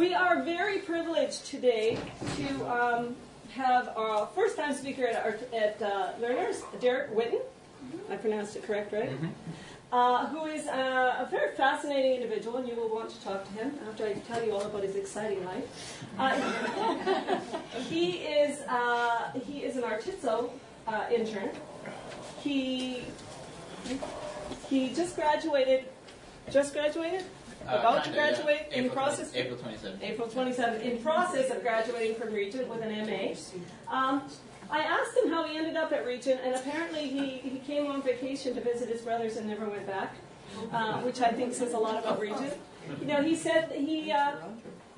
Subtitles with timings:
[0.00, 1.98] We are very privileged today
[2.36, 3.16] to um,
[3.52, 7.42] have our first time speaker at, our, at uh, Learners, Derek Witten.
[8.10, 9.10] I pronounced it correct, right?
[9.92, 13.52] Uh, who is uh, a very fascinating individual, and you will want to talk to
[13.52, 16.02] him after I tell you all about his exciting life.
[16.18, 17.38] Uh,
[17.90, 20.48] he is uh, he is an Artizo
[20.86, 21.50] uh, intern.
[22.42, 23.02] He
[24.70, 25.84] he just graduated.
[26.50, 27.24] Just graduated.
[27.70, 28.30] Uh, About to kinda, yeah.
[28.32, 29.30] graduate in April process.
[29.30, 30.02] 20, April 27th.
[30.02, 33.34] April 27th, in process of graduating from Regent with an MA.
[33.94, 34.22] Um,
[34.70, 38.02] I asked him how he ended up at Regent, and apparently he, he came on
[38.02, 40.14] vacation to visit his brothers and never went back,
[40.72, 42.54] uh, which I think says a lot about Regent.
[43.00, 44.32] You know, he said he uh,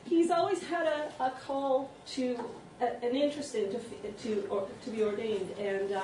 [0.07, 2.39] he's always had a, a call to
[2.81, 3.79] a, an interest in to
[4.23, 6.03] to or, to be ordained, and uh,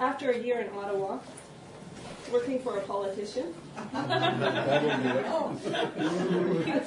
[0.00, 1.18] after a year in Ottawa,
[2.32, 3.54] working for a politician,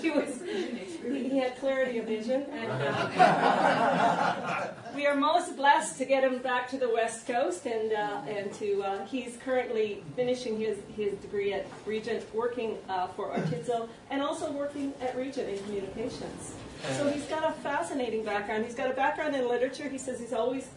[0.01, 2.71] he, was, he, he had clarity of vision, and
[3.17, 8.21] uh, we are most blessed to get him back to the West Coast, and uh,
[8.27, 13.87] and to uh, he's currently finishing his, his degree at Regent, working uh, for Artizo,
[14.09, 16.55] and also working at Regent in communications.
[16.97, 18.65] So he's got a fascinating background.
[18.65, 19.89] He's got a background in literature.
[19.89, 20.69] He says he's always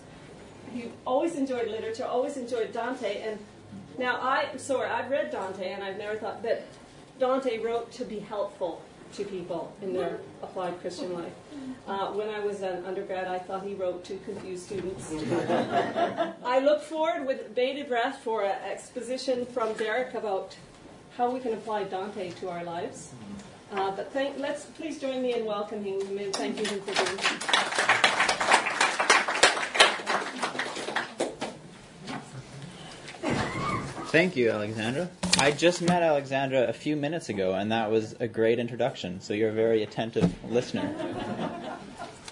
[0.73, 3.39] he always enjoyed literature, always enjoyed Dante, and
[3.99, 6.65] now I sorry I've read Dante, and I've never thought that
[7.19, 8.83] Dante wrote to be helpful
[9.15, 11.33] to people in their applied Christian life.
[11.87, 15.11] Uh, when I was an undergrad, I thought he wrote to confuse students.
[16.45, 20.57] I look forward with bated breath for an exposition from Derek about
[21.17, 23.13] how we can apply Dante to our lives.
[23.73, 27.19] Uh, but thank, let's please join me in welcoming him and thanking him for being
[27.19, 28.08] here.
[34.09, 35.11] Thank you, Alexandra.
[35.37, 39.20] I just met Alexandra a few minutes ago, and that was a great introduction.
[39.20, 40.95] So you're a very attentive listener.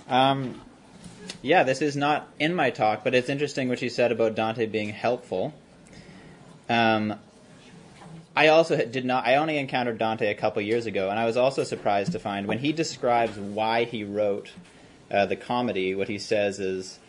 [0.09, 0.59] Um,
[1.43, 4.65] yeah, this is not in my talk, but it's interesting what she said about Dante
[4.65, 5.53] being helpful.
[6.71, 7.19] Um,
[8.35, 9.27] I also did not.
[9.27, 12.47] I only encountered Dante a couple years ago, and I was also surprised to find
[12.47, 14.51] when he describes why he wrote
[15.11, 17.01] uh, the comedy, what he says is.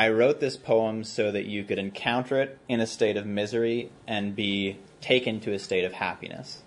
[0.00, 3.90] I wrote this poem so that you could encounter it in a state of misery
[4.06, 6.62] and be taken to a state of happiness.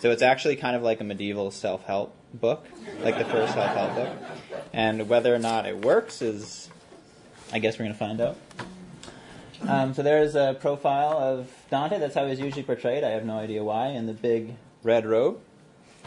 [0.00, 2.66] So it's actually kind of like a medieval self help book,
[3.00, 4.18] like the first self help book.
[4.72, 6.68] And whether or not it works is,
[7.52, 8.36] I guess we're going to find out.
[9.68, 12.00] Um, so there's a profile of Dante.
[12.00, 13.04] That's how he's usually portrayed.
[13.04, 15.38] I have no idea why, in the big red robe.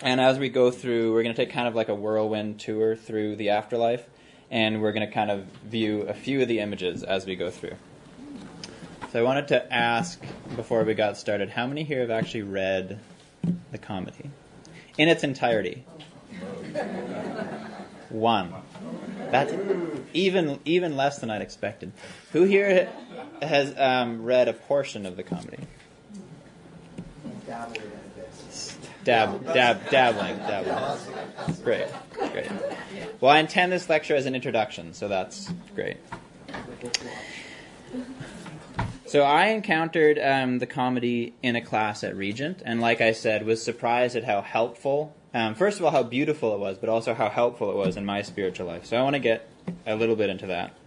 [0.02, 2.98] And as we go through, we're going to take kind of like a whirlwind tour
[2.98, 4.06] through the afterlife
[4.52, 7.50] and we're going to kind of view a few of the images as we go
[7.50, 7.76] through.
[9.12, 10.22] So I wanted to ask
[10.56, 13.00] before we got started, how many here have actually read
[13.72, 14.30] the comedy
[14.98, 15.86] in its entirety?
[18.10, 18.54] One.
[19.32, 19.54] That's
[20.14, 21.94] even even less than I'd expected.
[22.34, 22.90] Who here
[23.42, 25.60] has um, read a portion of the comedy?
[29.04, 31.00] Dab, dab, dabbling, dabbling.
[31.64, 31.88] Great,
[32.32, 32.52] great.
[33.20, 35.98] Well, I intend this lecture as an introduction, so that's great.
[39.06, 43.46] So I encountered um, the comedy in a class at Regent, and like I said,
[43.46, 45.16] was surprised at how helpful.
[45.34, 48.06] Um, first of all, how beautiful it was, but also how helpful it was in
[48.06, 48.86] my spiritual life.
[48.86, 49.50] So I want to get
[49.86, 50.78] a little bit into that.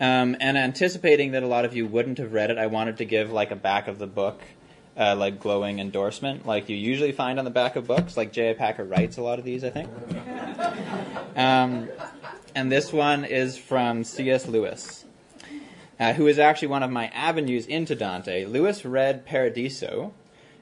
[0.00, 3.04] Um, and anticipating that a lot of you wouldn't have read it, I wanted to
[3.04, 4.40] give like a back of the book
[4.96, 8.16] uh, like glowing endorsement, like you usually find on the back of books.
[8.16, 8.54] Like J.I.
[8.54, 9.90] Packer writes a lot of these, I think.
[11.36, 11.88] Um,
[12.54, 14.46] and this one is from C.S.
[14.46, 15.04] Lewis,
[15.98, 18.44] uh, who is actually one of my avenues into Dante.
[18.44, 20.12] Lewis read Paradiso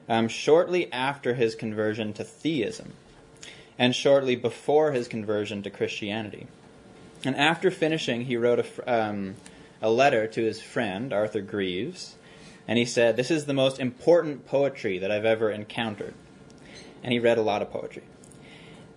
[0.09, 2.93] um, shortly after his conversion to theism,
[3.77, 6.47] and shortly before his conversion to Christianity.
[7.23, 9.35] And after finishing, he wrote a, um,
[9.81, 12.15] a letter to his friend Arthur Greeves
[12.67, 16.13] and he said, This is the most important poetry that I've ever encountered.
[17.03, 18.03] And he read a lot of poetry.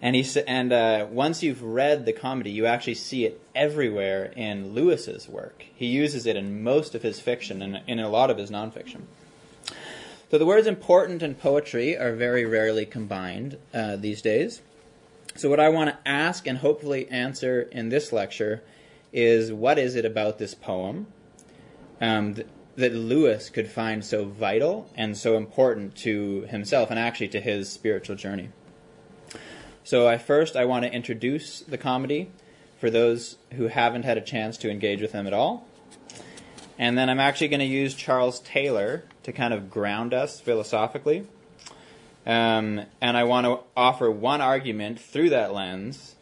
[0.00, 4.26] And he sa- and uh, once you've read the comedy, you actually see it everywhere
[4.36, 5.64] in Lewis's work.
[5.74, 9.02] He uses it in most of his fiction and in a lot of his nonfiction.
[10.30, 14.60] So the words important and poetry are very rarely combined uh, these days.
[15.34, 18.62] So what I want to ask and hopefully answer in this lecture
[19.12, 21.06] is what is it about this poem
[22.00, 22.36] um,
[22.76, 27.70] that Lewis could find so vital and so important to himself and actually to his
[27.70, 28.50] spiritual journey.
[29.82, 32.30] So I first I want to introduce the comedy
[32.78, 35.66] for those who haven't had a chance to engage with them at all.
[36.78, 41.26] And then I'm actually going to use Charles Taylor to kind of ground us philosophically.
[42.26, 46.16] Um, and I want to offer one argument through that lens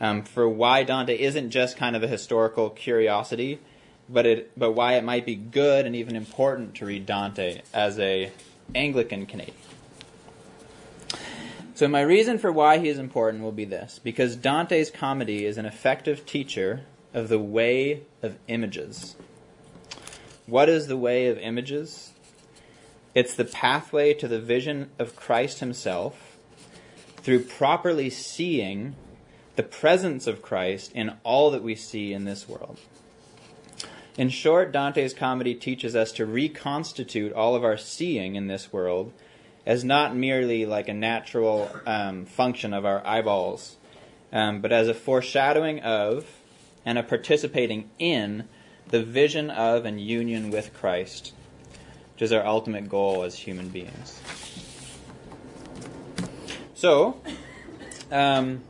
[0.00, 3.60] um, for why Dante isn't just kind of a historical curiosity,
[4.08, 7.98] but it but why it might be good and even important to read Dante as
[7.98, 8.30] a
[8.74, 9.56] Anglican Canadian.
[11.74, 15.58] So my reason for why he is important will be this: because Dante's comedy is
[15.58, 19.16] an effective teacher of the way of images.
[20.46, 22.12] What is the way of images?
[23.14, 26.36] It's the pathway to the vision of Christ himself
[27.18, 28.96] through properly seeing
[29.56, 32.78] the presence of Christ in all that we see in this world.
[34.16, 39.12] In short, Dante's comedy teaches us to reconstitute all of our seeing in this world
[39.66, 43.76] as not merely like a natural um, function of our eyeballs,
[44.32, 46.26] um, but as a foreshadowing of
[46.84, 48.44] and a participating in
[48.88, 51.32] the vision of and union with Christ,
[52.12, 54.20] which is our ultimate goal as human beings.
[56.74, 57.20] So,
[58.12, 58.60] um,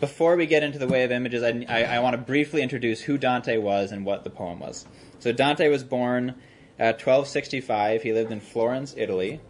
[0.00, 3.02] before we get into the way of images, I, I, I want to briefly introduce
[3.02, 4.86] who Dante was and what the poem was.
[5.18, 6.30] So Dante was born
[6.78, 8.02] at 1265.
[8.02, 9.40] He lived in Florence, Italy,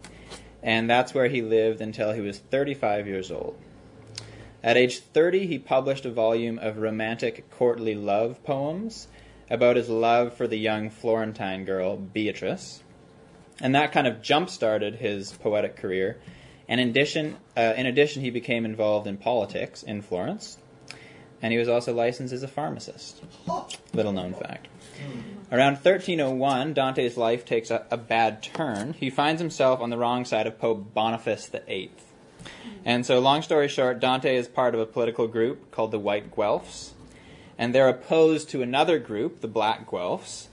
[0.61, 3.57] and that's where he lived until he was 35 years old.
[4.63, 9.07] At age 30, he published a volume of romantic courtly love poems
[9.49, 12.83] about his love for the young Florentine girl, Beatrice.
[13.59, 16.19] And that kind of jump started his poetic career
[16.71, 20.57] and in addition, uh, in addition, he became involved in politics in Florence,
[21.41, 23.21] and he was also licensed as a pharmacist.
[23.93, 24.69] Little known fact.
[25.51, 28.93] Around 1301, Dante's life takes a, a, bad turn.
[28.93, 31.91] He finds himself on the wrong side of Pope Boniface VIII.
[32.85, 36.33] And so, long story short, Dante is part of a political group called the White
[36.33, 36.91] Guelphs,
[37.57, 40.47] and they're opposed to another group, the Black Guelphs,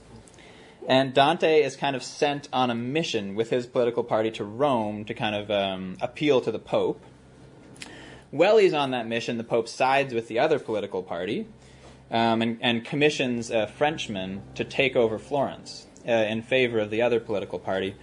[0.87, 5.05] and Dante is kind of sent on a mission with his political party to Rome
[5.05, 7.01] to kind of um, appeal to the Pope.
[8.31, 11.47] While he's on that mission, the Pope sides with the other political party
[12.11, 17.01] um, and, and, commissions a Frenchman to take over Florence uh, in favor of the
[17.01, 17.95] other political party.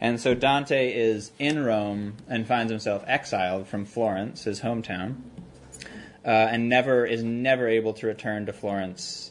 [0.00, 5.16] And so Dante is in Rome and finds himself exiled from Florence, his hometown,
[6.24, 9.30] uh, and never is never able to return to Florence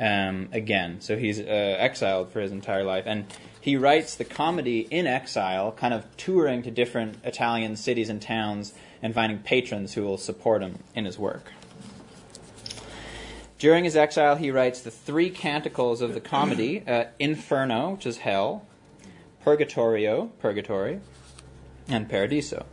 [0.00, 1.00] um, again.
[1.00, 3.04] So he's uh, exiled for his entire life.
[3.06, 3.26] And
[3.60, 8.72] he writes the comedy in exile, kind of touring to different Italian cities and towns
[9.02, 11.52] and finding patrons who will support him in his work.
[13.58, 18.18] During his exile, he writes the three canticles of the comedy uh, Inferno, which is
[18.18, 18.64] hell,
[19.44, 21.00] Purgatorio, purgatory,
[21.88, 22.64] and Paradiso.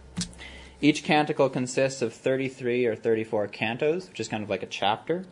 [0.80, 5.26] Each canticle consists of 33 or 34 cantos, which is kind of like a chapter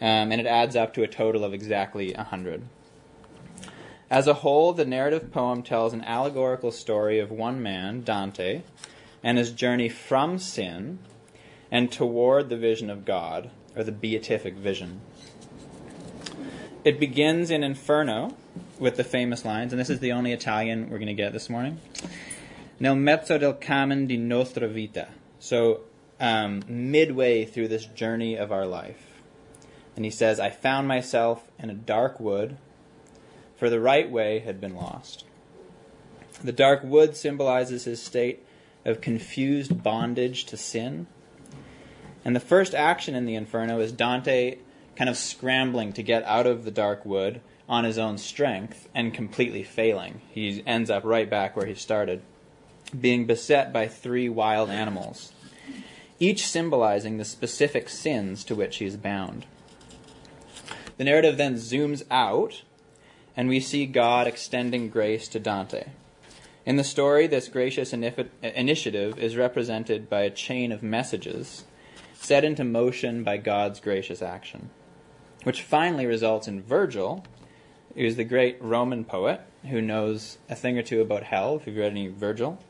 [0.00, 2.62] um, and it adds up to a total of exactly 100.
[4.10, 8.62] As a whole, the narrative poem tells an allegorical story of one man, Dante,
[9.22, 10.98] and his journey from sin
[11.70, 15.00] and toward the vision of God, or the beatific vision.
[16.84, 18.34] It begins in Inferno
[18.78, 21.48] with the famous lines, and this is the only Italian we're going to get this
[21.48, 21.78] morning.
[22.80, 25.08] Nel mezzo del cammin di nostra vita.
[25.38, 25.82] So,
[26.18, 29.09] um, midway through this journey of our life.
[29.96, 32.56] And he says, I found myself in a dark wood,
[33.56, 35.24] for the right way had been lost.
[36.42, 38.44] The dark wood symbolizes his state
[38.84, 41.06] of confused bondage to sin.
[42.24, 44.56] And the first action in the Inferno is Dante
[44.96, 49.14] kind of scrambling to get out of the dark wood on his own strength and
[49.14, 50.20] completely failing.
[50.30, 52.22] He ends up right back where he started,
[52.98, 55.32] being beset by three wild animals,
[56.18, 59.46] each symbolizing the specific sins to which he is bound.
[61.00, 62.60] The narrative then zooms out,
[63.34, 65.92] and we see God extending grace to Dante.
[66.66, 71.64] In the story, this gracious initiative is represented by a chain of messages
[72.12, 74.68] set into motion by God's gracious action,
[75.44, 77.24] which finally results in Virgil,
[77.94, 79.40] who's the great Roman poet
[79.70, 82.62] who knows a thing or two about hell, if you've read any Virgil,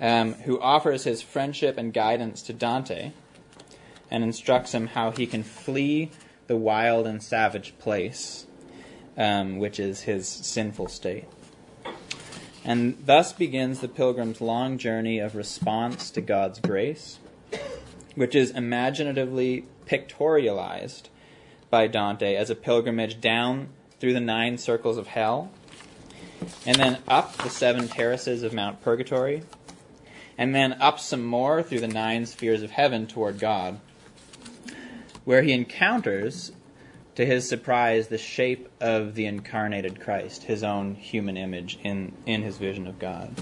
[0.00, 3.12] um, who offers his friendship and guidance to Dante
[4.10, 6.10] and instructs him how he can flee
[6.46, 8.46] the wild and savage place,
[9.16, 11.24] um, which is his sinful state.
[12.64, 17.18] And thus begins the pilgrim's long journey of response to God's grace,
[18.14, 21.04] which is imaginatively pictorialized
[21.70, 23.68] by Dante as a pilgrimage down
[23.98, 25.50] through the nine circles of hell,
[26.66, 29.42] and then up the seven terraces of Mount Purgatory,
[30.38, 33.80] and then up some more through the nine spheres of heaven toward God
[35.24, 36.52] where he encounters,
[37.14, 42.42] to his surprise, the shape of the incarnated Christ, his own human image in, in
[42.42, 43.34] his vision of God.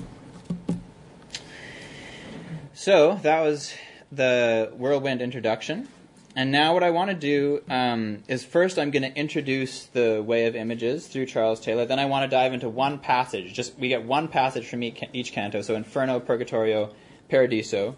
[2.74, 3.74] So that was
[4.10, 5.88] the whirlwind introduction.
[6.36, 10.22] And now, what I want to do um, is first, I'm going to introduce the
[10.22, 11.86] way of images through Charles Taylor.
[11.86, 13.52] Then, I want to dive into one passage.
[13.52, 15.60] Just we get one passage from each canto.
[15.60, 16.94] So, Inferno, Purgatorio,
[17.28, 17.96] Paradiso,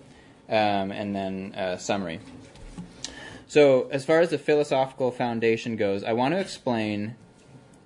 [0.48, 2.20] um, and then uh, summary.
[3.52, 7.16] So, as far as the philosophical foundation goes, I want to explain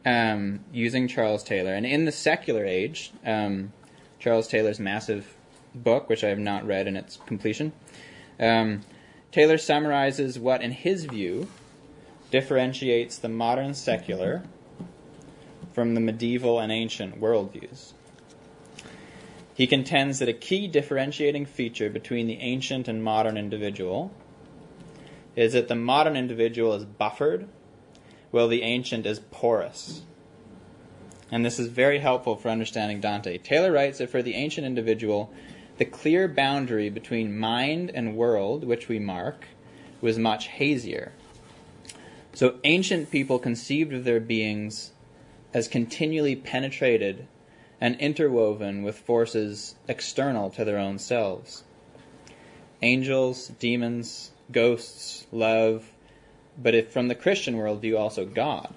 [0.05, 1.75] um, using Charles Taylor.
[1.75, 3.73] And in the secular age, um,
[4.21, 5.35] Charles Taylor's massive
[5.75, 7.73] book, which I have not read in its completion.
[8.39, 8.83] Um,
[9.33, 11.49] Taylor summarizes what, in his view,
[12.31, 14.45] differentiates the modern secular
[15.73, 17.93] from the medieval and ancient worldviews.
[19.53, 24.13] He contends that a key differentiating feature between the ancient and modern individual
[25.37, 27.47] is that the modern individual is buffered,
[28.31, 30.03] while the ancient is porous.
[31.31, 33.39] And this is very helpful for understanding Dante.
[33.39, 35.33] Taylor writes that for the ancient individual,
[35.79, 39.47] the clear boundary between mind and world, which we mark,
[40.01, 41.13] was much hazier.
[42.33, 44.93] So ancient people conceived of their beings
[45.53, 47.27] as continually penetrated
[47.81, 51.65] and interwoven with forces external to their own selves.
[52.83, 55.91] Angels, demons, ghosts, love,
[56.61, 58.73] but if from the Christian worldview, also God.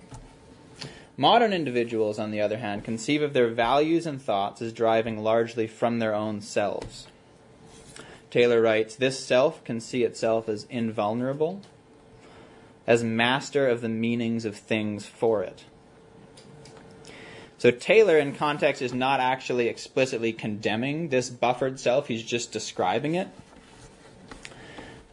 [1.15, 5.67] Modern individuals, on the other hand, conceive of their values and thoughts as driving largely
[5.67, 7.07] from their own selves.
[8.31, 11.61] Taylor writes This self can see itself as invulnerable,
[12.87, 15.65] as master of the meanings of things for it.
[17.57, 23.15] So Taylor, in context, is not actually explicitly condemning this buffered self, he's just describing
[23.15, 23.27] it.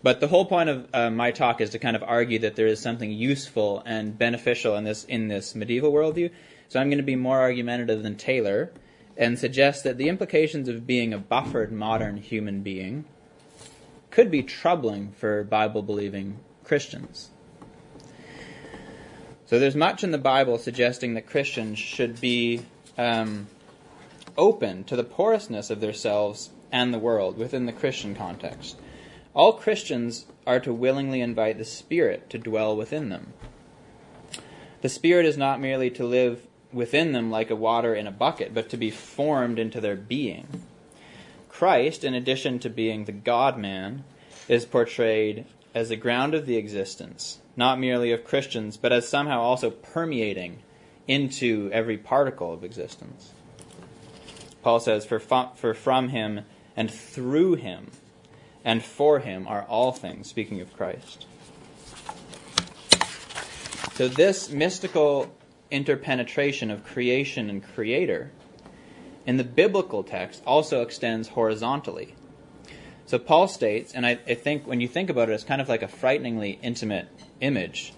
[0.07, 2.69] But the whole point of uh, my talk is to kind of argue that there
[2.69, 6.31] is something useful and beneficial in this in this medieval worldview.
[6.69, 8.71] So I'm going to be more argumentative than Taylor
[9.17, 13.05] and suggest that the implications of being a buffered modern human being
[14.13, 17.31] could be troubling for Bible believing Christians.
[19.47, 22.63] So there's much in the Bible suggesting that Christians should be
[22.97, 23.49] um,
[24.39, 28.77] open to the porousness of themselves and the world within the Christian context.
[29.37, 33.35] All Christians are to willingly invite the Spirit to dwell within them.
[34.81, 38.55] The Spirit is not merely to live within them like a water in a bucket,
[38.55, 40.63] but to be formed into their being.
[41.51, 44.05] Christ, in addition to being the God man,
[44.49, 49.43] is portrayed as the ground of the existence, not merely of Christians, but as somehow
[49.43, 50.61] also permeating
[51.07, 53.33] into every particle of existence.
[54.63, 57.91] Paul says, For, for from him and through him
[58.67, 61.25] and for him are all things, speaking of Christ.
[63.95, 65.33] So, this mystical
[65.71, 68.33] interpenetration of creation and creator
[69.25, 72.17] in the biblical text also extends horizontally.
[73.07, 75.69] So, Paul states, and I, I think when you think about it, it's kind of
[75.69, 77.09] like a frighteningly intimate
[77.41, 77.95] image,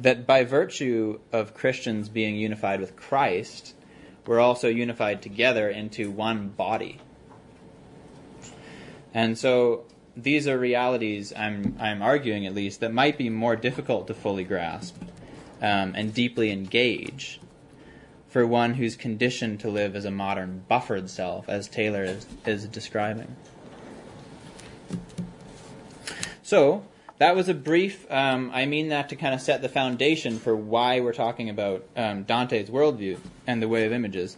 [0.00, 3.74] that by virtue of Christians being unified with Christ,
[4.26, 7.00] we're also unified together into one body.
[9.14, 9.84] And so
[10.16, 14.44] these are realities I'm I'm arguing at least that might be more difficult to fully
[14.44, 14.96] grasp
[15.62, 17.40] um, and deeply engage
[18.28, 22.66] for one who's conditioned to live as a modern buffered self, as Taylor is, is
[22.66, 23.36] describing.
[26.42, 26.84] So
[27.18, 28.10] that was a brief.
[28.10, 31.84] Um, I mean that to kind of set the foundation for why we're talking about
[31.96, 34.36] um, Dante's worldview and the way of images.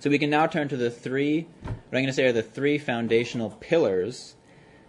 [0.00, 2.42] So we can now turn to the three, what I'm going to say are the
[2.42, 4.34] three foundational pillars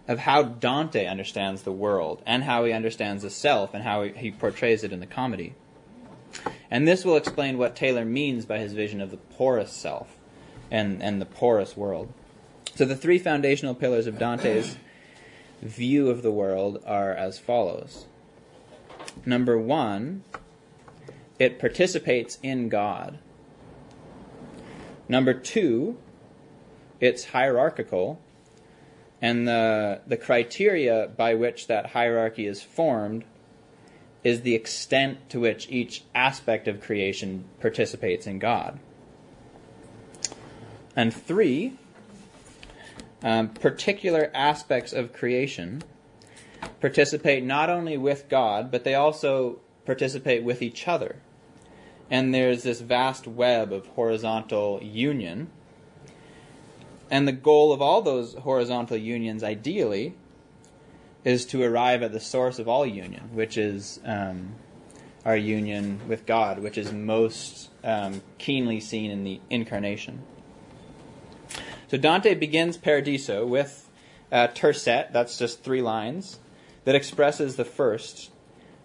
[0.08, 4.30] of how Dante understands the world and how he understands the self and how he
[4.30, 5.54] portrays it in the comedy.
[6.70, 10.16] And this will explain what Taylor means by his vision of the porous self
[10.70, 12.10] and, and the porous world.
[12.74, 14.78] So the three foundational pillars of Dante's
[15.62, 18.06] view of the world are as follows.
[19.26, 20.24] Number one,
[21.38, 23.18] it participates in God.
[25.12, 25.98] Number two,
[26.98, 28.18] it's hierarchical,
[29.20, 33.24] and the, the criteria by which that hierarchy is formed
[34.24, 38.80] is the extent to which each aspect of creation participates in God.
[40.96, 41.74] And three,
[43.22, 45.82] um, particular aspects of creation
[46.80, 51.16] participate not only with God, but they also participate with each other
[52.12, 55.50] and there's this vast web of horizontal union.
[57.10, 60.14] And the goal of all those horizontal unions, ideally,
[61.24, 64.56] is to arrive at the source of all union, which is um,
[65.24, 70.22] our union with God, which is most um, keenly seen in the incarnation.
[71.88, 73.88] So Dante begins Paradiso with
[74.30, 76.40] uh, tercet, that's just three lines,
[76.84, 78.30] that expresses the first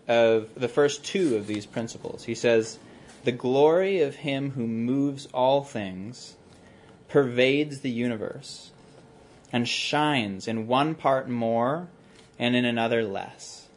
[0.08, 2.24] of the first two of these principles.
[2.24, 2.80] He says,
[3.28, 6.38] "The glory of him who moves all things
[7.10, 8.72] pervades the universe
[9.52, 11.90] and shines in one part more
[12.40, 13.68] and in another less."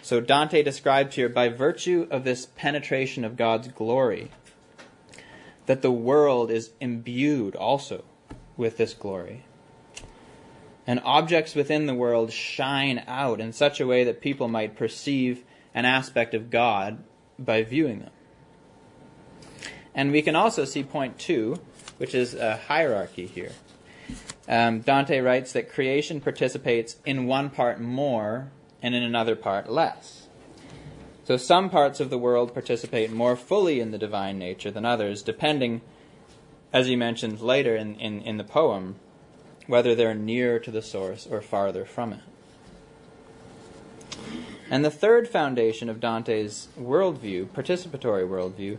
[0.00, 4.30] So Dante describes here by virtue of this penetration of God's glory
[5.66, 8.04] that the world is imbued also
[8.56, 9.42] with this glory.
[10.86, 15.42] And objects within the world shine out in such a way that people might perceive
[15.74, 17.02] an aspect of God
[17.36, 18.10] by viewing them.
[19.94, 21.60] And we can also see point two,
[21.98, 23.52] which is a hierarchy here.
[24.48, 28.50] Um, Dante writes that creation participates in one part more
[28.82, 30.26] and in another part less.
[31.24, 35.22] So some parts of the world participate more fully in the divine nature than others,
[35.22, 35.80] depending,
[36.72, 38.96] as he mentions later in, in, in the poem,
[39.68, 42.20] whether they're near to the source or farther from it.
[44.68, 48.78] And the third foundation of Dante's worldview, participatory worldview,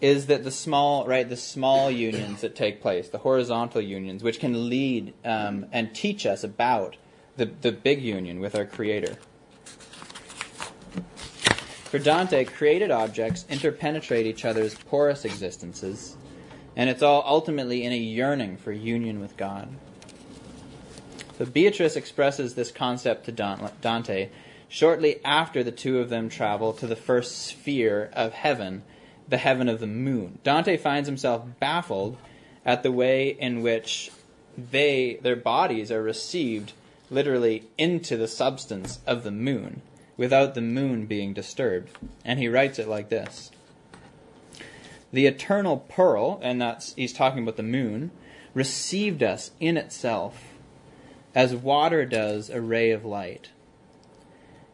[0.00, 4.40] is that the small, right, the small unions that take place, the horizontal unions, which
[4.40, 6.96] can lead um, and teach us about
[7.36, 9.16] the, the big union with our Creator.
[11.84, 16.16] For Dante, created objects interpenetrate each other's porous existences,
[16.74, 19.68] and it's all ultimately in a yearning for union with God.
[21.38, 23.32] So Beatrice expresses this concept to
[23.80, 24.30] Dante
[24.68, 28.82] shortly after the two of them travel to the first sphere of heaven,
[29.28, 30.38] the heaven of the moon.
[30.42, 32.16] Dante finds himself baffled
[32.64, 34.10] at the way in which
[34.56, 36.72] they their bodies are received
[37.10, 39.82] literally into the substance of the moon
[40.16, 41.90] without the moon being disturbed.
[42.24, 43.50] And he writes it like this
[45.12, 48.10] The eternal pearl, and that's he's talking about the moon,
[48.54, 50.54] received us in itself
[51.34, 53.50] as water does a ray of light,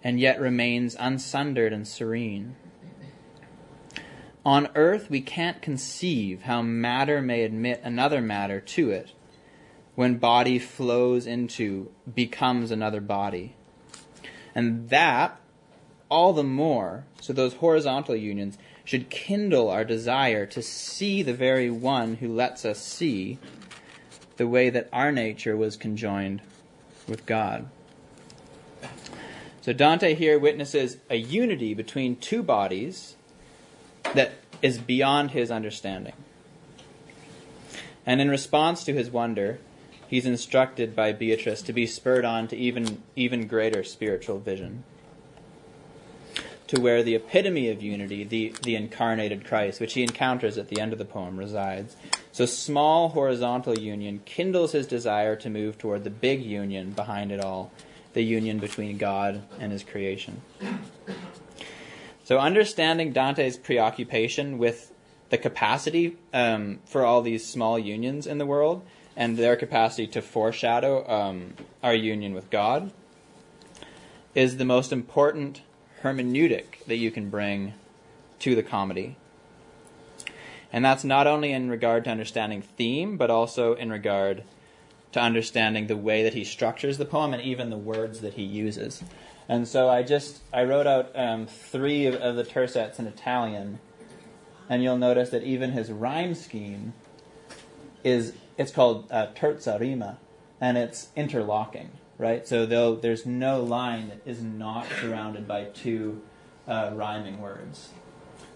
[0.04, 2.54] and yet remains unsundered and serene.
[4.44, 9.12] On earth, we can't conceive how matter may admit another matter to it
[9.94, 13.54] when body flows into, becomes another body.
[14.54, 15.38] And that,
[16.08, 21.70] all the more, so those horizontal unions should kindle our desire to see the very
[21.70, 23.38] one who lets us see
[24.38, 26.40] the way that our nature was conjoined
[27.06, 27.68] with God.
[29.60, 33.16] So Dante here witnesses a unity between two bodies
[34.14, 34.32] that
[34.62, 36.14] is beyond his understanding.
[38.06, 39.58] And in response to his wonder,
[40.06, 44.84] he's instructed by Beatrice to be spurred on to even, even greater spiritual vision.
[46.68, 50.80] To where the epitome of unity, the, the incarnated Christ, which he encounters at the
[50.80, 51.96] end of the poem, resides.
[52.30, 57.40] So, small horizontal union kindles his desire to move toward the big union behind it
[57.40, 57.72] all,
[58.12, 60.42] the union between God and his creation.
[62.30, 64.92] So, understanding Dante's preoccupation with
[65.30, 68.82] the capacity um, for all these small unions in the world
[69.16, 72.92] and their capacity to foreshadow um, our union with God
[74.32, 75.62] is the most important
[76.04, 77.74] hermeneutic that you can bring
[78.38, 79.16] to the comedy.
[80.72, 84.44] And that's not only in regard to understanding theme, but also in regard
[85.10, 88.44] to understanding the way that he structures the poem and even the words that he
[88.44, 89.02] uses.
[89.50, 93.80] And so I just I wrote out um, three of, of the tercets in Italian,
[94.68, 96.92] and you'll notice that even his rhyme scheme
[98.04, 100.18] is it's called uh, terza rima,
[100.60, 102.46] and it's interlocking, right?
[102.46, 106.22] So there's no line that is not surrounded by two
[106.68, 107.88] uh, rhyming words.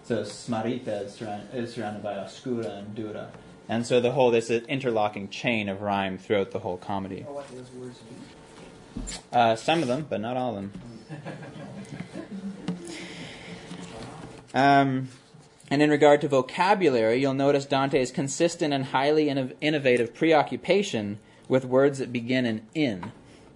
[0.05, 3.31] So smarrita is, surround, is surrounded by oscura and dura.
[3.67, 7.25] And so the whole, there's an interlocking chain of rhyme throughout the whole comedy.
[7.27, 7.99] Oh, what those words
[9.31, 10.71] Uh, some of them, but not all of them.
[14.53, 15.09] Um,
[15.69, 21.99] and in regard to vocabulary, you'll notice Dante's consistent and highly innovative preoccupation with words
[21.99, 23.11] that begin in in,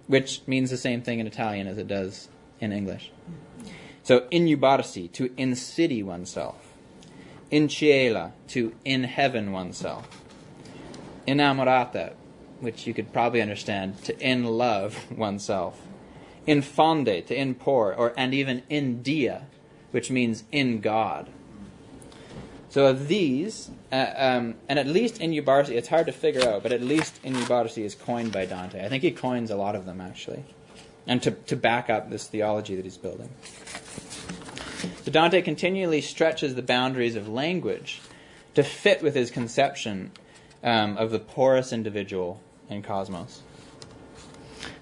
[0.06, 2.28] which means the same thing in Italian as it does
[2.60, 3.10] in English.
[4.02, 6.56] So, innubarsi, to incity oneself.
[7.50, 10.22] In ciela, to in heaven oneself.
[11.26, 12.12] Innamorata,
[12.60, 15.80] which you could probably understand, to in love oneself.
[16.46, 19.46] In fonde, to in pour, or and even in dia,
[19.90, 21.28] which means in God.
[22.70, 26.70] So of these, uh, um, and at least Innubarsi, it's hard to figure out, but
[26.70, 28.84] at least Innubarsi is coined by Dante.
[28.84, 30.44] I think he coins a lot of them actually,
[31.06, 33.30] and to to back up this theology that he's building.
[35.04, 38.00] So Dante continually stretches the boundaries of language
[38.54, 40.12] to fit with his conception
[40.62, 42.40] um, of the porous individual
[42.70, 43.42] in cosmos.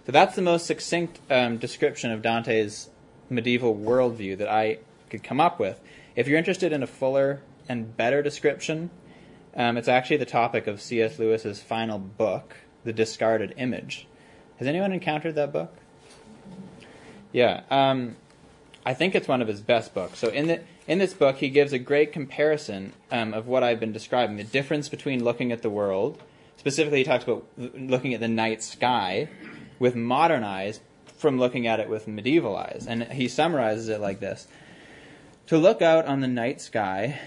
[0.06, 2.88] So that's the most succinct um, description of Dante's
[3.28, 4.78] medieval worldview that I
[5.10, 5.80] could come up with.
[6.16, 8.90] If you're interested in a fuller and better description,
[9.54, 11.18] um, it's actually the topic of C.S.
[11.18, 14.06] Lewis's final book, The Discarded Image.
[14.58, 15.74] Has anyone encountered that book?
[17.32, 18.16] Yeah, um,
[18.84, 20.18] I think it's one of his best books.
[20.18, 23.78] So in the in this book, he gives a great comparison um, of what I've
[23.78, 26.22] been describing: the difference between looking at the world.
[26.58, 29.28] Specifically, he talks about looking at the night sky
[29.78, 30.80] with modern eyes
[31.16, 34.48] from looking at it with medieval eyes, and he summarizes it like this:
[35.46, 37.20] To look out on the night sky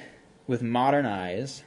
[0.47, 1.63] with modern eyes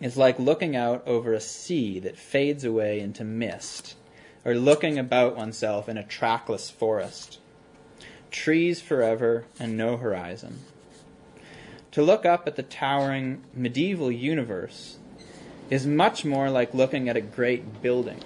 [0.00, 3.94] is like looking out over a sea that fades away into mist,
[4.42, 7.38] or looking about oneself in a trackless forest.
[8.30, 10.60] Trees forever and no horizon.
[11.90, 14.96] To look up at the towering medieval universe
[15.70, 18.20] is much more like looking at a great building.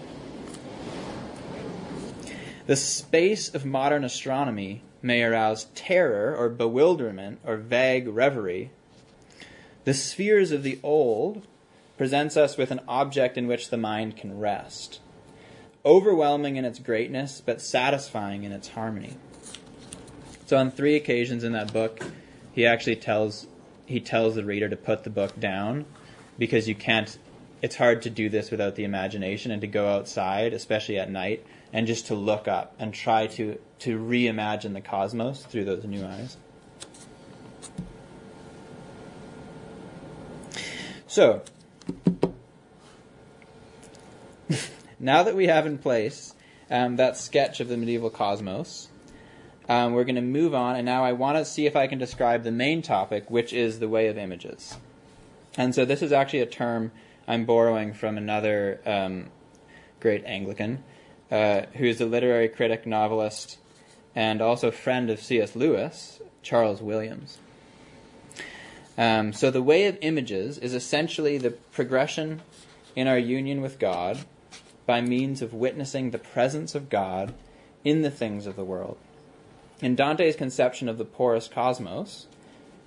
[2.66, 8.70] The space of modern astronomy may arouse terror or bewilderment or vague reverie.
[9.84, 11.46] The spheres of the old
[11.96, 15.00] presents us with an object in which the mind can rest,
[15.84, 19.16] overwhelming in its greatness, but satisfying in its harmony.
[20.46, 22.00] So on three occasions in that book,
[22.52, 23.46] he actually tells
[23.86, 25.84] he tells the reader to put the book down
[26.38, 27.16] because you can't
[27.62, 31.44] it's hard to do this without the imagination and to go outside, especially at night,
[31.72, 36.04] and just to look up and try to to reimagine the cosmos through those new
[36.04, 36.36] eyes.
[41.06, 41.42] So,
[44.98, 46.34] now that we have in place
[46.70, 48.88] um, that sketch of the medieval cosmos,
[49.68, 51.98] um, we're going to move on, and now I want to see if I can
[51.98, 54.76] describe the main topic, which is the way of images.
[55.56, 56.92] And so this is actually a term
[57.26, 59.30] I'm borrowing from another um,
[60.00, 60.84] great Anglican,
[61.30, 63.58] uh, who is a literary critic, novelist,
[64.14, 65.56] and also friend of C.S.
[65.56, 67.38] Lewis, Charles Williams.
[68.96, 72.42] Um, so the way of images is essentially the progression
[72.94, 74.20] in our union with God
[74.86, 77.34] by means of witnessing the presence of God
[77.84, 78.96] in the things of the world.
[79.80, 82.26] In Dante's conception of the porous cosmos,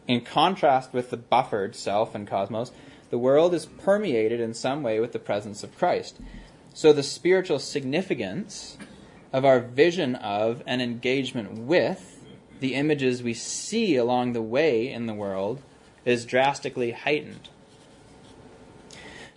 [0.08, 2.72] in contrast with the buffered self and cosmos,
[3.10, 6.18] the world is permeated in some way with the presence of Christ.
[6.74, 8.78] So the spiritual significance
[9.34, 12.26] of our vision of and engagement with
[12.60, 15.62] the images we see along the way in the world
[16.06, 17.50] is drastically heightened.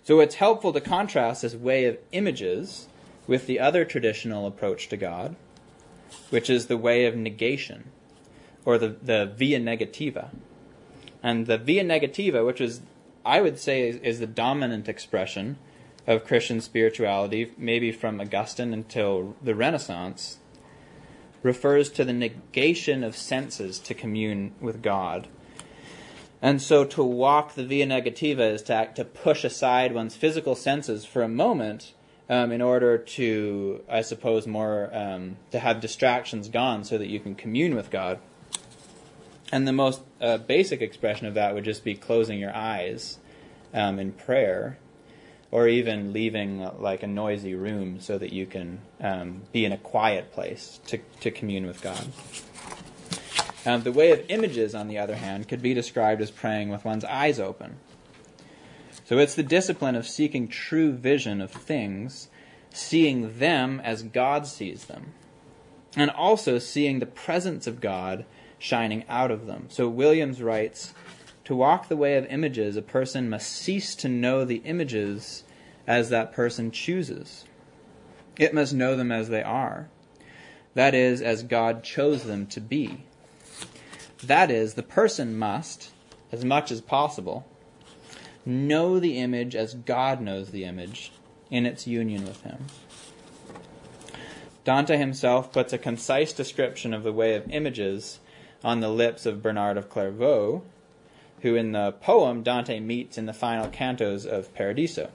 [0.03, 2.87] So it's helpful to contrast this way of images
[3.25, 5.35] with the other traditional approach to God,
[6.29, 7.85] which is the way of negation,
[8.65, 10.29] or the, the via negativa.
[11.21, 12.81] And the via negativa, which is,
[13.25, 15.57] I would say, is, is the dominant expression
[16.05, 20.39] of Christian spirituality, maybe from Augustine until the Renaissance,
[21.41, 25.27] refers to the negation of senses to commune with God
[26.43, 30.55] and so to walk the via negativa is to, act, to push aside one's physical
[30.55, 31.93] senses for a moment
[32.29, 37.21] um, in order to, I suppose, more um, to have distractions gone so that you
[37.21, 38.19] can commune with God.
[39.53, 43.19] And the most uh, basic expression of that would just be closing your eyes
[43.71, 44.79] um, in prayer,
[45.51, 49.71] or even leaving uh, like a noisy room so that you can um, be in
[49.71, 52.07] a quiet place to, to commune with God.
[53.63, 56.83] Um, the way of images, on the other hand, could be described as praying with
[56.83, 57.75] one's eyes open.
[59.05, 62.27] So it's the discipline of seeking true vision of things,
[62.71, 65.13] seeing them as God sees them,
[65.95, 68.25] and also seeing the presence of God
[68.63, 69.67] shining out of them.
[69.69, 70.93] So Williams writes
[71.43, 75.43] To walk the way of images, a person must cease to know the images
[75.85, 77.43] as that person chooses.
[78.37, 79.89] It must know them as they are.
[80.75, 83.03] That is, as God chose them to be.
[84.23, 85.91] That is, the person must,
[86.31, 87.45] as much as possible,
[88.45, 91.11] know the image as God knows the image
[91.51, 92.65] in its union with Him.
[94.63, 98.19] Dante himself puts a concise description of the way of images
[98.63, 100.63] on the lips of Bernard of Clairvaux,
[101.41, 105.09] who in the poem Dante meets in the final cantos of Paradiso.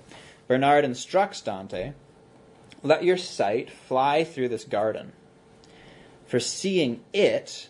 [0.47, 1.93] Bernard instructs Dante
[2.83, 5.13] Let your sight fly through this garden,
[6.27, 7.69] for seeing it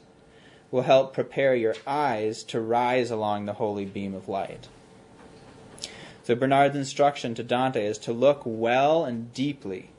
[0.70, 4.68] will help prepare your eyes to rise along the holy beam of light.
[6.24, 9.90] So Bernard's instruction to Dante is to look well and deeply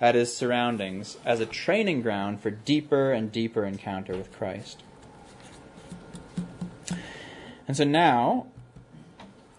[0.00, 4.82] at his surroundings as a training ground for deeper and deeper encounter with Christ.
[7.68, 8.46] And so now,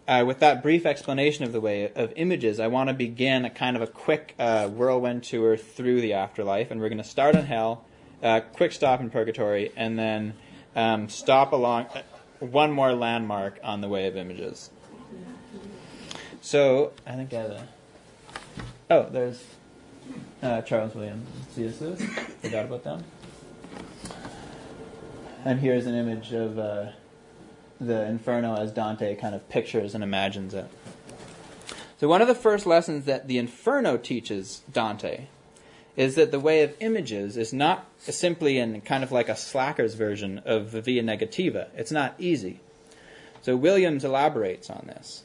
[0.08, 3.52] uh, with that brief explanation of the way of images, I want to begin a
[3.52, 7.36] kind of a quick uh, whirlwind tour through the afterlife, and we're going to start
[7.36, 7.86] in hell,
[8.24, 10.34] uh, quick stop in purgatory, and then
[10.76, 12.02] um, stop along uh,
[12.40, 14.72] one more landmark on the way of images.
[16.42, 17.68] So I think I have a.
[18.90, 19.44] Oh, there's
[20.42, 21.80] uh, Charles Williams, C.S.
[21.80, 22.02] Lewis.
[22.42, 23.04] Forgot about them.
[25.46, 26.92] And here's an image of uh,
[27.80, 30.70] the Inferno as Dante kind of pictures and imagines it.
[32.00, 35.28] So, one of the first lessons that the Inferno teaches Dante
[35.96, 39.96] is that the way of images is not simply in kind of like a slacker's
[39.96, 41.68] version of the via negativa.
[41.76, 42.60] It's not easy.
[43.42, 45.24] So, Williams elaborates on this.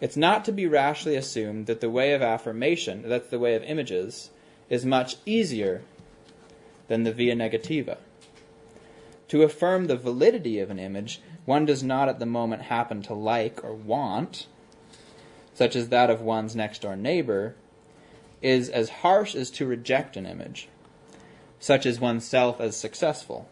[0.00, 3.62] It's not to be rashly assumed that the way of affirmation, that's the way of
[3.62, 4.30] images,
[4.68, 5.82] is much easier
[6.88, 7.96] than the via negativa.
[9.28, 13.14] To affirm the validity of an image, one does not at the moment happen to
[13.14, 14.46] like or want,
[15.54, 17.56] such as that of one's next door neighbor,
[18.40, 20.68] is as harsh as to reject an image,
[21.58, 23.48] such as oneself as successful,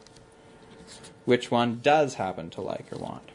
[1.24, 3.30] which one does happen to like or want.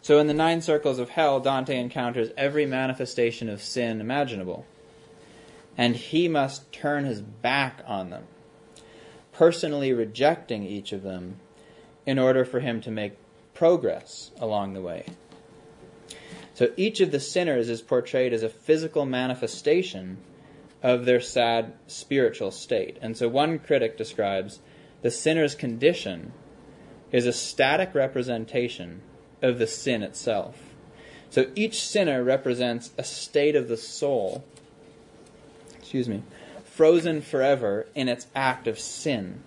[0.00, 4.64] So in the nine circles of hell, Dante encounters every manifestation of sin imaginable,
[5.76, 8.24] and he must turn his back on them
[9.36, 11.36] personally rejecting each of them
[12.06, 13.12] in order for him to make
[13.52, 15.04] progress along the way.
[16.54, 20.16] So each of the sinners is portrayed as a physical manifestation
[20.82, 22.96] of their sad spiritual state.
[23.02, 24.60] And so one critic describes
[25.02, 26.32] the sinner's condition
[27.12, 29.02] is a static representation
[29.42, 30.74] of the sin itself.
[31.28, 34.44] So each sinner represents a state of the soul.
[35.78, 36.22] Excuse me
[36.76, 39.42] frozen forever in its act of sin.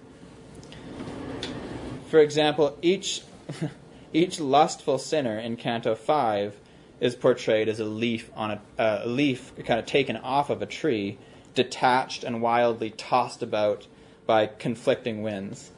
[2.08, 3.22] For example, each,
[4.14, 6.60] each lustful sinner in Canto 5
[7.00, 10.66] is portrayed as a leaf on a, a leaf kind of taken off of a
[10.66, 11.20] tree,
[11.54, 13.86] detached and wildly tossed about
[14.26, 15.70] by conflicting winds.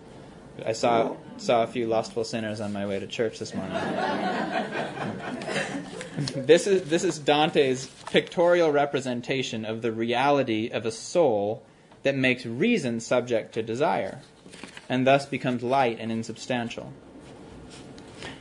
[0.65, 3.73] I saw saw a few lustful sinners on my way to church this morning.
[6.35, 11.63] this is this is Dante's pictorial representation of the reality of a soul
[12.03, 14.19] that makes reason subject to desire,
[14.89, 16.93] and thus becomes light and insubstantial.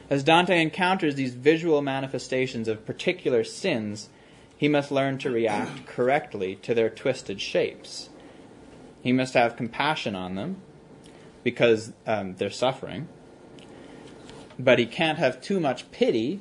[0.08, 4.08] As Dante encounters these visual manifestations of particular sins,
[4.56, 8.08] he must learn to react correctly to their twisted shapes.
[9.02, 10.56] He must have compassion on them
[11.42, 13.08] because um, they're suffering,
[14.58, 16.40] but he can't have too much pity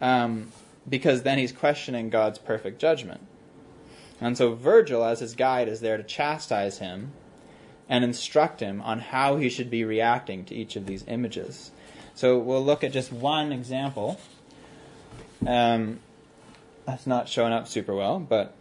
[0.00, 0.50] um,
[0.88, 3.20] because then he's questioning God's perfect judgment.
[4.20, 7.12] And so Virgil, as his guide, is there to chastise him
[7.88, 11.70] and instruct him on how he should be reacting to each of these images.
[12.14, 14.20] So we'll look at just one example.
[15.46, 16.00] Um,
[16.86, 18.54] that's not showing up super well, but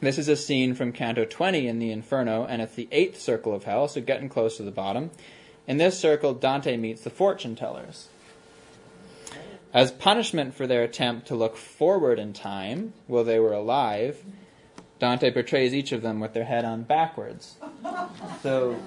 [0.00, 3.54] this is a scene from Canto 20 in the Inferno, and it's the eighth circle
[3.54, 5.10] of hell, so getting close to the bottom.
[5.66, 8.08] In this circle, Dante meets the fortune tellers.
[9.72, 14.22] As punishment for their attempt to look forward in time while they were alive,
[14.98, 17.56] Dante portrays each of them with their head on backwards.
[18.42, 18.80] So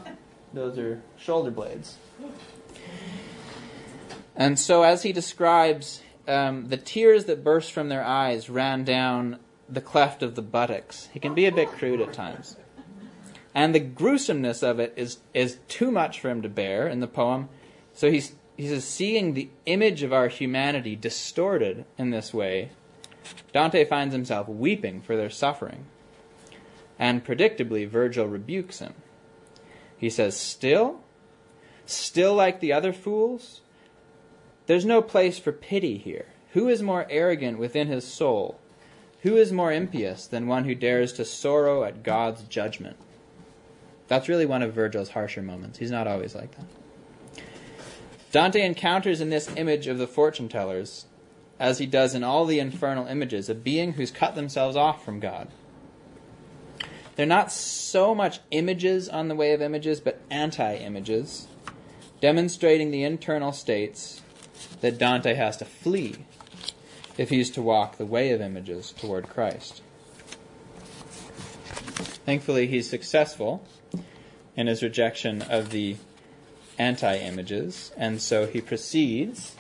[0.54, 1.98] those are shoulder blades.
[4.36, 9.40] And so, as he describes, um, the tears that burst from their eyes ran down
[9.70, 11.10] the cleft of the buttocks.
[11.14, 12.58] He can be a bit crude at times.
[13.54, 17.08] And the gruesomeness of it is, is too much for him to bear in the
[17.08, 17.50] poem.
[17.94, 22.72] So he's he says, seeing the image of our humanity distorted in this way,
[23.54, 25.86] Dante finds himself weeping for their suffering.
[27.00, 28.96] And predictably, Virgil rebukes him.
[29.98, 31.00] He says, Still?
[31.86, 33.62] Still like the other fools?
[34.66, 36.26] There's no place for pity here.
[36.52, 38.60] Who is more arrogant within his soul?
[39.22, 42.98] Who is more impious than one who dares to sorrow at God's judgment?
[44.08, 45.80] That's really one of Virgil's harsher moments.
[45.80, 47.44] He's not always like that.
[48.32, 51.06] Dante encounters in this image of the fortune tellers,
[51.60, 55.20] as he does in all the infernal images, a being who's cut themselves off from
[55.20, 55.50] God.
[57.16, 61.48] They're not so much images on the way of images, but anti images,
[62.22, 64.22] demonstrating the internal states
[64.80, 66.26] that Dante has to flee
[67.20, 69.82] if he's to walk the way of images toward Christ.
[72.26, 73.62] Thankfully, he's successful
[74.56, 75.98] in his rejection of the
[76.78, 79.54] anti images, and so he proceeds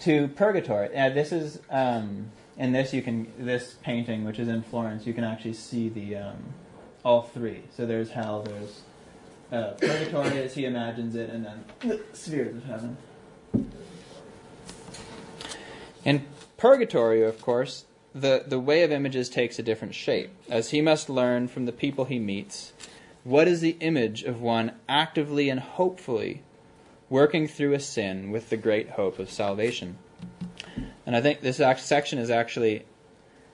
[0.00, 0.94] to purgatory.
[0.96, 5.14] Uh, this is um, in this you can this painting, which is in Florence, you
[5.14, 6.36] can actually see the um,
[7.04, 7.62] all three.
[7.76, 8.80] So there's hell, there's
[9.52, 12.96] uh, purgatory as he imagines it, and then the spheres of heaven.
[16.04, 20.80] In purgatory, of course, the, the way of images takes a different shape, as he
[20.80, 22.72] must learn from the people he meets
[23.24, 26.42] what is the image of one actively and hopefully
[27.08, 29.96] working through a sin with the great hope of salvation.
[31.06, 32.84] And I think this section is actually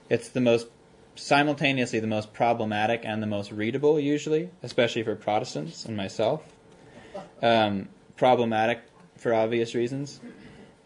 [0.08, 0.66] it's the most
[1.14, 6.42] simultaneously the most problematic and the most readable usually, especially for Protestants and myself.
[7.42, 8.80] Um, problematic
[9.16, 10.20] for obvious reasons,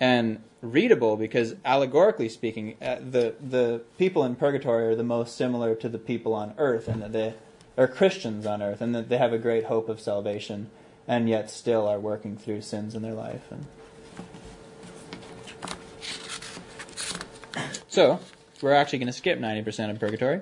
[0.01, 5.75] and readable because allegorically speaking, uh, the the people in purgatory are the most similar
[5.77, 7.35] to the people on earth, and that they
[7.77, 10.71] are Christians on earth, and that they have a great hope of salvation,
[11.07, 13.51] and yet still are working through sins in their life.
[13.51, 13.67] And
[17.89, 18.21] so
[18.63, 20.41] we're actually going to skip ninety percent of purgatory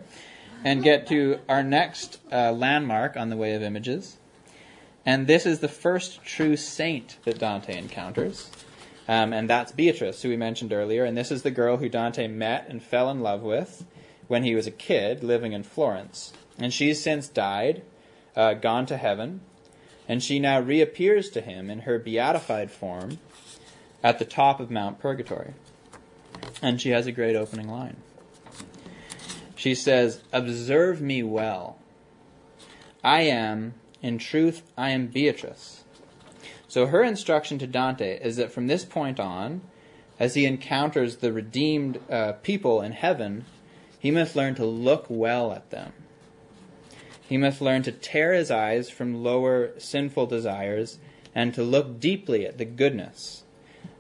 [0.65, 4.19] and get to our next uh, landmark on the way of images.
[5.05, 8.49] And this is the first true saint that Dante encounters.
[9.09, 11.05] Um, and that's Beatrice, who we mentioned earlier.
[11.05, 13.85] And this is the girl who Dante met and fell in love with
[14.29, 16.33] when he was a kid living in Florence.
[16.59, 17.83] And she's since died,
[18.37, 19.41] uh, gone to heaven,
[20.09, 23.19] and she now reappears to him in her beatified form
[24.03, 25.55] at the top of Mount Purgatory.
[26.61, 27.97] And she has a great opening line.
[29.57, 31.79] She says, Observe me well.
[33.03, 35.82] I am, in truth, I am Beatrice
[36.73, 39.61] so her instruction to Dante is that from this point on,
[40.19, 43.45] as he encounters the redeemed uh, people in heaven,
[43.99, 45.93] he must learn to look well at them.
[47.29, 50.99] He must learn to tear his eyes from lower sinful desires
[51.35, 53.43] and to look deeply at the goodness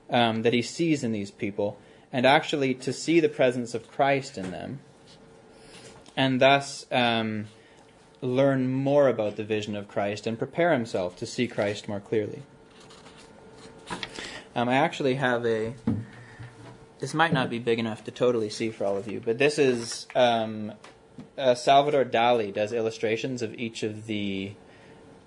[0.08, 1.78] um, that he sees in these people
[2.11, 4.78] and actually to see the presence of Christ in them
[6.16, 7.48] and thus um,
[8.22, 12.44] learn more about the vision of Christ and prepare himself to see Christ more clearly.
[14.54, 15.74] Um, I actually have a.
[16.98, 19.58] This might not be big enough to totally see for all of you, but this
[19.58, 20.72] is um,
[21.38, 24.52] uh, Salvador Dali does illustrations of each of the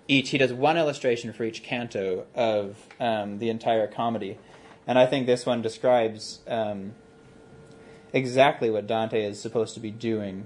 [0.07, 0.29] each.
[0.29, 4.38] He does one illustration for each canto of um, the entire comedy,
[4.85, 6.93] and I think this one describes um,
[8.13, 10.45] exactly what Dante is supposed to be doing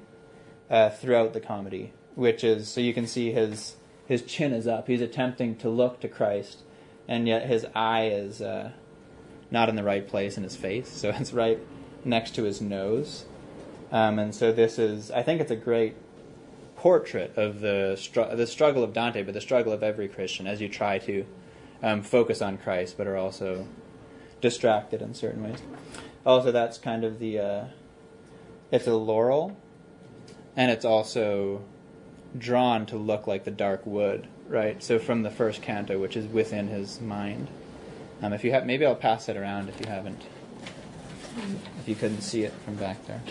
[0.70, 3.76] uh, throughout the comedy, which is so you can see his
[4.08, 4.88] his chin is up.
[4.88, 6.64] He's attempting to look to Christ
[7.10, 8.70] and yet his eye is uh,
[9.50, 11.60] not in the right place in his face, so it's right
[12.06, 13.26] next to his nose.
[13.92, 15.96] Um, and so this is, I think it's a great
[16.76, 20.62] portrait of the str- the struggle of Dante, but the struggle of every Christian as
[20.62, 21.26] you try to
[21.82, 23.68] um, focus on Christ, but are also
[24.40, 25.62] distracted in certain ways.
[26.26, 27.64] Also, that's kind of the uh,
[28.72, 29.58] it's a laurel,
[30.56, 31.64] and it's also
[32.38, 34.82] drawn to look like the dark wood right?
[34.84, 37.48] So from the first canto, which is within his mind.
[38.22, 40.22] Um, if you have, maybe I'll pass it around if you haven't,
[41.80, 43.22] if you couldn't see it from back there.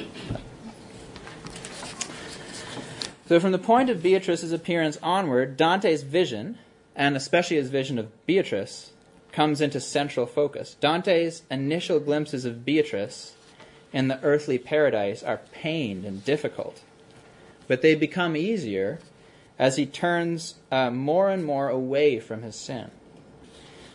[3.27, 6.57] So from the point of Beatrice's appearance onward, Dante's vision,
[6.97, 8.93] and especially his vision of Beatrice,
[9.33, 10.77] comes into central focus.
[10.81, 13.35] Dante's initial glimpses of Beatrice
[13.93, 16.81] in the earthly paradise are pained and difficult,
[17.67, 18.99] but they become easier
[19.59, 22.91] as he turns uh, more and more away from his sin.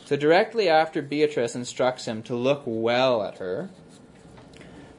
[0.05, 3.69] So, directly after Beatrice instructs him to look well at her,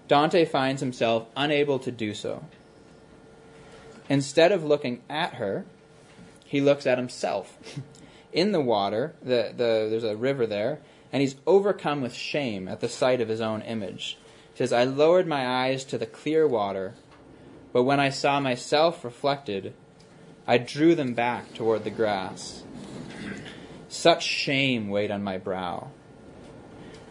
[0.08, 2.44] Dante finds himself unable to do so.
[4.08, 5.64] Instead of looking at her,
[6.44, 7.58] he looks at himself.
[8.32, 10.80] In the water, the, the, there's a river there,
[11.12, 14.18] and he's overcome with shame at the sight of his own image.
[14.52, 16.94] He says, I lowered my eyes to the clear water,
[17.72, 19.74] but when I saw myself reflected,
[20.46, 22.62] I drew them back toward the grass.
[23.88, 25.90] Such shame weighed on my brow.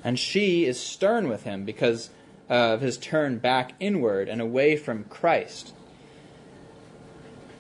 [0.04, 2.10] And she is stern with him because
[2.50, 5.74] of his turn back inward and away from Christ.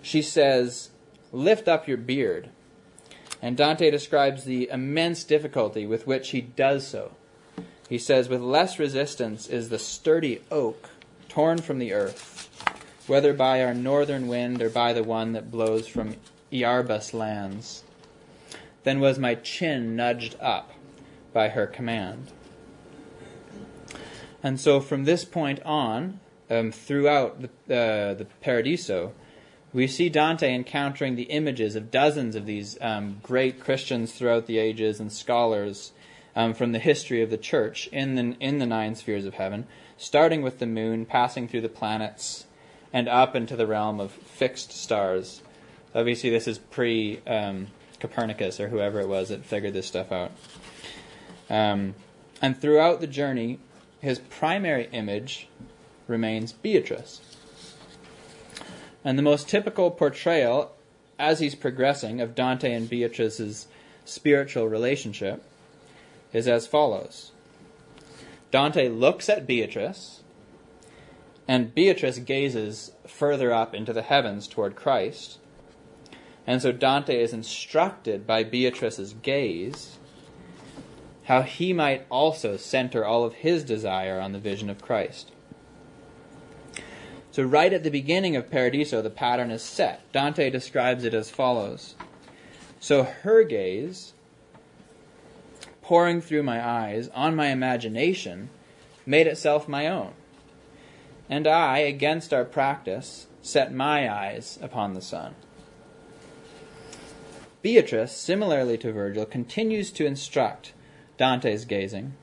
[0.01, 0.89] She says,
[1.31, 2.49] Lift up your beard.
[3.41, 7.13] And Dante describes the immense difficulty with which he does so.
[7.89, 10.89] He says, With less resistance is the sturdy oak
[11.29, 12.49] torn from the earth
[13.07, 16.15] whether by our northern wind or by the one that blows from
[16.51, 17.83] Iarbas lands.
[18.83, 20.71] Then was my chin nudged up
[21.31, 22.31] by her command.
[24.41, 29.13] And so from this point on, um, throughout the, uh, the Paradiso,
[29.71, 34.59] we see Dante encountering the images of dozens of these um, great Christians throughout the
[34.59, 35.93] ages and scholars
[36.35, 39.65] um, from the history of the church in the, in the nine spheres of heaven,
[39.97, 42.45] starting with the moon, passing through the planets,
[42.93, 45.41] and up into the realm of fixed stars.
[45.95, 47.67] Obviously, this is pre um,
[47.99, 50.31] Copernicus or whoever it was that figured this stuff out.
[51.49, 51.95] Um,
[52.41, 53.59] and throughout the journey,
[53.99, 55.47] his primary image
[56.07, 57.21] remains Beatrice.
[59.03, 60.73] And the most typical portrayal,
[61.19, 63.67] as he's progressing, of Dante and Beatrice's
[64.05, 65.43] spiritual relationship
[66.33, 67.31] is as follows
[68.51, 70.21] Dante looks at Beatrice,
[71.47, 75.39] and Beatrice gazes further up into the heavens toward Christ.
[76.45, 79.97] And so Dante is instructed by Beatrice's gaze
[81.25, 85.31] how he might also center all of his desire on the vision of Christ.
[87.31, 90.11] So, right at the beginning of Paradiso, the pattern is set.
[90.11, 91.95] Dante describes it as follows
[92.79, 94.13] So, her gaze,
[95.81, 98.49] pouring through my eyes on my imagination,
[99.05, 100.13] made itself my own.
[101.29, 105.35] And I, against our practice, set my eyes upon the sun.
[107.61, 110.73] Beatrice, similarly to Virgil, continues to instruct
[111.17, 112.13] Dante's gazing.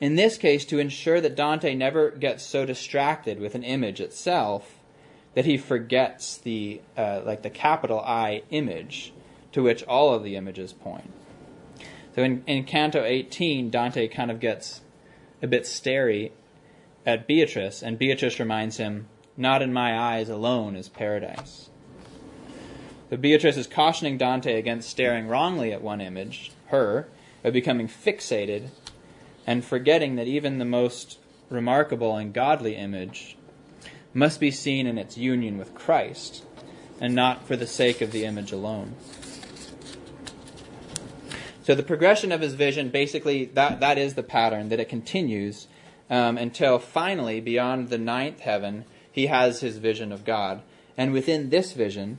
[0.00, 4.78] In this case, to ensure that Dante never gets so distracted with an image itself
[5.34, 9.12] that he forgets the uh, like the capital I image
[9.52, 11.10] to which all of the images point.
[12.14, 14.80] So in, in Canto 18, Dante kind of gets
[15.42, 16.32] a bit starey
[17.10, 21.68] at Beatrice, and Beatrice reminds him, Not in my eyes alone is paradise.
[23.10, 27.08] So Beatrice is cautioning Dante against staring wrongly at one image, her,
[27.42, 28.68] of becoming fixated
[29.46, 33.36] and forgetting that even the most remarkable and godly image
[34.14, 36.44] must be seen in its union with Christ
[37.00, 38.94] and not for the sake of the image alone.
[41.64, 45.66] So the progression of his vision, basically, that, that is the pattern, that it continues
[46.10, 50.60] um, until finally, beyond the ninth heaven, he has his vision of God.
[50.96, 52.18] And within this vision,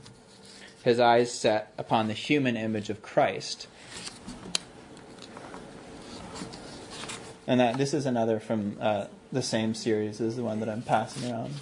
[0.82, 3.68] his eyes set upon the human image of Christ.
[7.46, 10.82] And that this is another from uh, the same series as the one that I'm
[10.82, 11.54] passing around.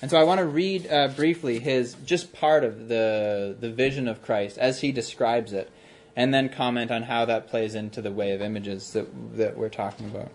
[0.00, 4.06] And so I want to read uh, briefly his just part of the the vision
[4.06, 5.70] of Christ as he describes it,
[6.18, 9.06] and then comment on how that plays into the way of images that
[9.36, 10.32] that we're talking about.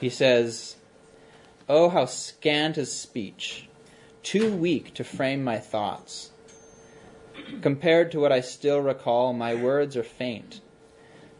[0.00, 0.76] He says,
[1.68, 3.68] "Oh, how scant is speech,
[4.22, 6.30] too weak to frame my thoughts."
[7.60, 10.62] Compared to what I still recall, my words are faint.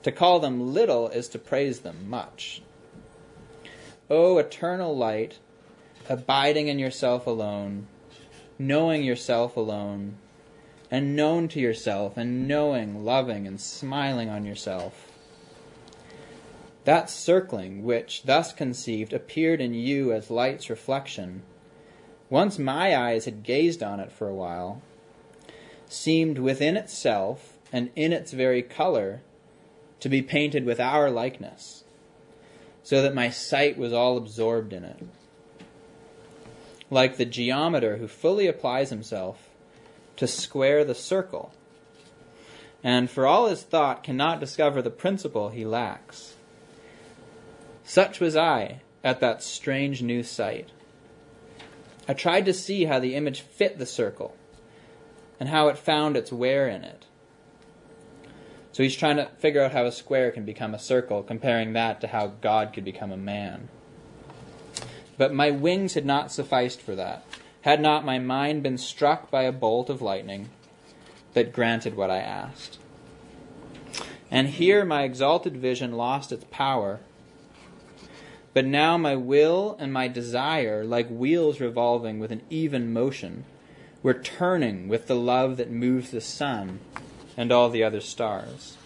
[0.03, 2.61] To call them little is to praise them much.
[4.11, 5.39] O eternal light,
[6.07, 7.87] abiding in yourself alone,
[8.59, 10.19] knowing yourself alone,
[10.93, 15.11] and known to yourself, and knowing, loving, and smiling on yourself.
[16.85, 21.45] That circling which, thus conceived, appeared in you as light's reflection,
[22.29, 24.83] once my eyes had gazed on it for a while,
[25.89, 29.23] seemed within itself and in its very color
[29.99, 31.85] to be painted with our likeness,
[32.83, 35.03] so that my sight was all absorbed in it.
[36.91, 39.49] Like the geometer who fully applies himself
[40.17, 41.53] to square the circle,
[42.85, 46.35] and for all his thought cannot discover the principle he lacks.
[47.85, 50.69] Such was I at that strange new sight.
[52.09, 54.37] I tried to see how the image fit the circle
[55.39, 57.07] and how it found its wear in it.
[58.73, 62.01] So he's trying to figure out how a square can become a circle, comparing that
[62.01, 63.69] to how God could become a man.
[65.19, 67.25] But my wings had not sufficed for that,
[67.63, 70.51] had not my mind been struck by a bolt of lightning
[71.33, 72.79] that granted what I asked.
[74.31, 77.01] And here my exalted vision lost its power.
[78.55, 83.45] But now my will and my desire, like wheels revolving with an even motion,
[84.03, 86.81] we're turning with the love that moves the sun
[87.37, 88.77] and all the other stars.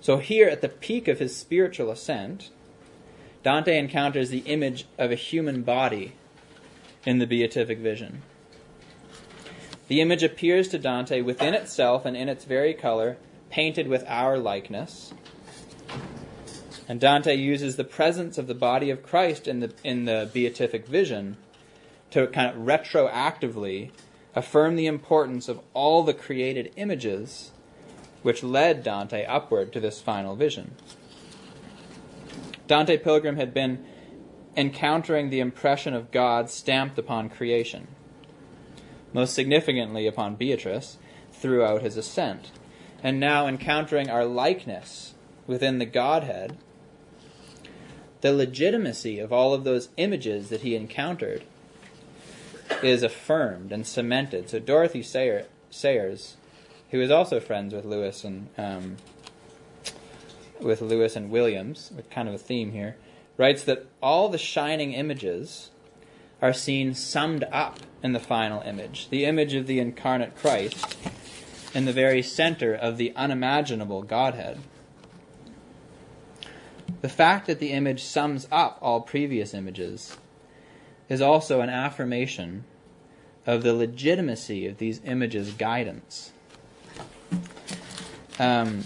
[0.00, 2.50] So, here at the peak of his spiritual ascent,
[3.42, 6.14] Dante encounters the image of a human body
[7.04, 8.22] in the beatific vision.
[9.88, 13.16] The image appears to Dante within itself and in its very color,
[13.50, 15.14] painted with our likeness.
[16.86, 20.86] And Dante uses the presence of the body of Christ in the, in the beatific
[20.86, 21.36] vision
[22.10, 23.90] to kind of retroactively
[24.34, 27.50] affirm the importance of all the created images
[28.22, 30.74] which led Dante upward to this final vision.
[32.66, 33.84] Dante Pilgrim had been
[34.58, 37.86] encountering the impression of God stamped upon creation,
[39.12, 40.98] most significantly upon Beatrice,
[41.32, 42.50] throughout his ascent,
[43.02, 45.14] and now encountering our likeness
[45.46, 46.58] within the Godhead.
[48.20, 51.44] The legitimacy of all of those images that he encountered
[52.82, 54.50] is affirmed and cemented.
[54.50, 56.36] So Dorothy Sayer, Sayers
[56.90, 58.96] who is also friends with Lewis and um,
[60.60, 62.96] with Lewis and Williams, with kind of a theme here,
[63.38, 65.70] writes that all the shining images
[66.42, 70.96] are seen summed up in the final image, the image of the incarnate Christ,
[71.74, 74.58] in the very center of the unimaginable Godhead.
[77.00, 80.16] The fact that the image sums up all previous images
[81.08, 82.64] is also an affirmation
[83.46, 86.32] of the legitimacy of these images' guidance.
[88.38, 88.84] Um,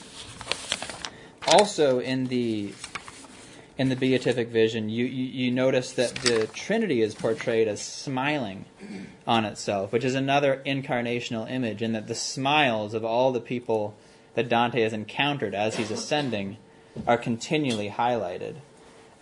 [1.47, 2.73] also, in the
[3.79, 8.67] in the beatific vision, you, you, you notice that the Trinity is portrayed as smiling
[9.27, 13.95] on itself, which is another incarnational image, in that the smiles of all the people
[14.35, 16.59] that Dante has encountered as he's ascending
[17.07, 18.57] are continually highlighted.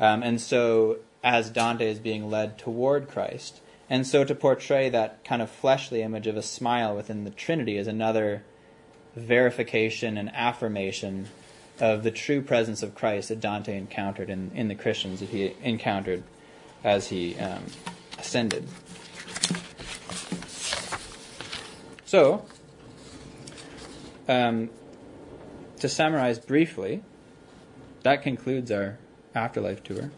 [0.00, 5.24] Um, and so, as Dante is being led toward Christ, and so to portray that
[5.24, 8.44] kind of fleshly image of a smile within the Trinity is another
[9.14, 11.28] verification and affirmation
[11.80, 15.54] of the true presence of Christ that Dante encountered in, in the Christians that he
[15.62, 16.22] encountered
[16.84, 17.64] as he um,
[18.18, 18.68] ascended.
[22.04, 22.44] So,
[24.28, 24.70] um,
[25.78, 27.02] to summarize briefly,
[28.02, 28.98] that concludes our
[29.34, 30.10] afterlife tour.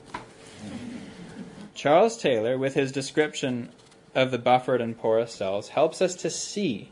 [1.74, 3.70] Charles Taylor, with his description
[4.14, 6.91] of the buffered and porous selves, helps us to see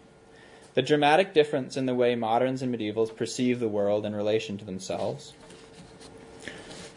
[0.74, 4.64] the dramatic difference in the way moderns and medievals perceive the world in relation to
[4.64, 5.32] themselves.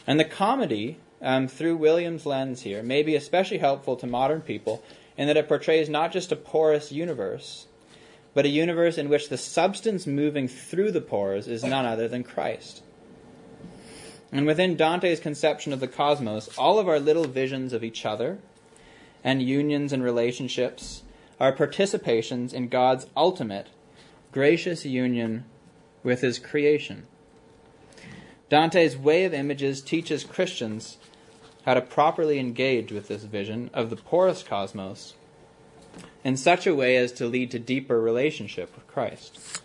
[0.06, 4.84] And the comedy, um, through William's lens here, may be especially helpful to modern people
[5.18, 7.68] in that it portrays not just a porous universe,
[8.34, 12.24] but a universe in which the substance moving through the pores is none other than
[12.24, 12.82] Christ.
[14.32, 18.40] And within Dante's conception of the cosmos, all of our little visions of each other
[19.24, 21.03] and unions and relationships
[21.40, 23.68] are participations in God's ultimate,
[24.32, 25.46] gracious union
[26.04, 27.08] with His creation.
[28.50, 30.98] Dante's way of images teaches Christians
[31.66, 35.14] how to properly engage with this vision of the porous cosmos
[36.24, 39.62] in such a way as to lead to deeper relationship with Christ.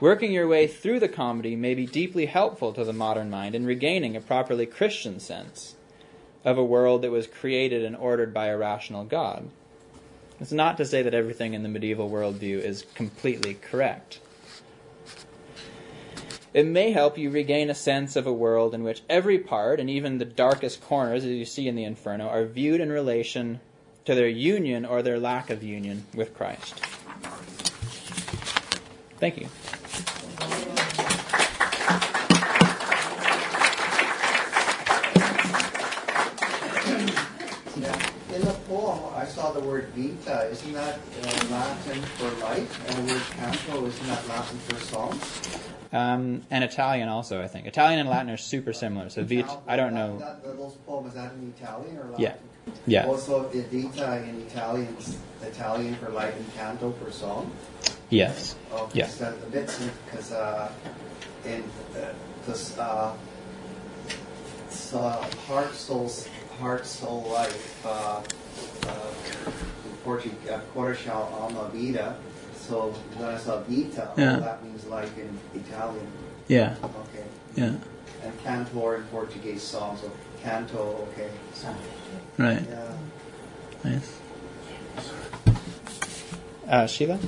[0.00, 3.66] Working your way through the comedy may be deeply helpful to the modern mind in
[3.66, 5.74] regaining a properly Christian sense
[6.42, 9.50] of a world that was created and ordered by a rational God.
[10.40, 14.20] It's not to say that everything in the medieval worldview is completely correct.
[16.52, 19.88] It may help you regain a sense of a world in which every part, and
[19.88, 23.60] even the darkest corners, as you see in the Inferno, are viewed in relation
[24.06, 26.80] to their union or their lack of union with Christ.
[29.18, 29.46] Thank you.
[38.34, 40.50] In the poem, I saw the word vita.
[40.50, 42.88] Isn't that uh, Latin for life?
[42.88, 45.18] And the word canto, isn't that Latin for song?
[45.92, 47.66] Um, and Italian also, I think.
[47.66, 49.08] Italian and Latin are super similar.
[49.08, 50.18] So vit, I don't know.
[50.18, 52.20] That, that, those poems, is that in Italian or Latin?
[52.20, 52.34] Yeah.
[52.86, 53.06] Yeah.
[53.06, 57.50] Also, the vita in Italian is Italian for life and canto for song.
[58.10, 58.56] Yes.
[58.70, 59.06] Okay, Yeah.
[59.06, 59.74] so a bit
[60.04, 60.70] because uh,
[61.46, 61.64] in
[62.40, 63.14] because uh,
[64.68, 64.98] so
[65.48, 66.12] heart soul
[66.60, 68.22] heart soul life uh, uh,
[70.04, 72.16] Portuguese uh, coração alma vida.
[72.68, 73.38] So when I
[73.68, 74.38] vita, Yeah.
[74.40, 76.06] that means like in Italian.
[76.48, 76.74] Yeah.
[76.82, 77.74] Okay, Yeah.
[78.22, 79.96] and cantor in Portuguese song.
[80.00, 80.10] So
[80.42, 81.06] canto.
[81.12, 81.30] Okay.
[82.38, 82.62] Right.
[82.68, 82.92] Yeah.
[83.84, 84.18] Nice.
[86.68, 87.18] Uh, Sheila?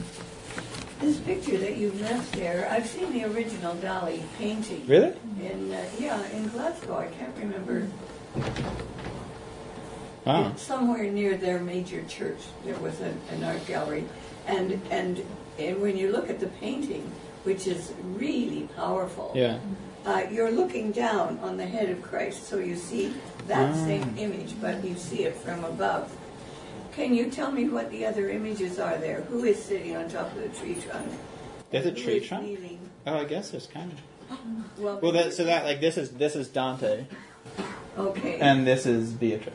[1.00, 4.86] This picture that you've left there, I've seen the original Dali painting.
[4.86, 5.12] Really?
[5.40, 6.98] In, uh, yeah, in Glasgow.
[6.98, 7.88] I can't remember.
[10.24, 10.54] Wow.
[10.56, 14.04] Somewhere near their major church, there was a, an art gallery.
[14.46, 15.24] And, and,
[15.58, 17.10] and when you look at the painting,
[17.44, 19.58] which is really powerful, Yeah.
[20.06, 23.12] uh, you're looking down on the head of Christ, so you see
[23.48, 23.84] that Ah.
[23.84, 26.10] same image, but you see it from above.
[26.92, 29.22] Can you tell me what the other images are there?
[29.22, 31.08] Who is sitting on top of the tree trunk?
[31.70, 32.44] There's a tree trunk?
[32.46, 32.78] kneeling?
[33.06, 33.98] Oh, I guess there's kind of.
[34.78, 37.06] Well, Well, that, so that like this is this is Dante,
[37.98, 38.38] okay.
[38.40, 39.54] and this is Beatrice.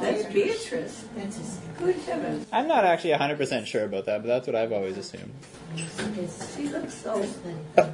[0.00, 1.04] That's Beatrice.
[1.16, 2.46] That's his, good heavens.
[2.52, 5.32] I'm not actually 100 percent sure about that, but that's what I've always assumed.
[5.76, 7.24] She looks so.
[7.78, 7.90] Oh,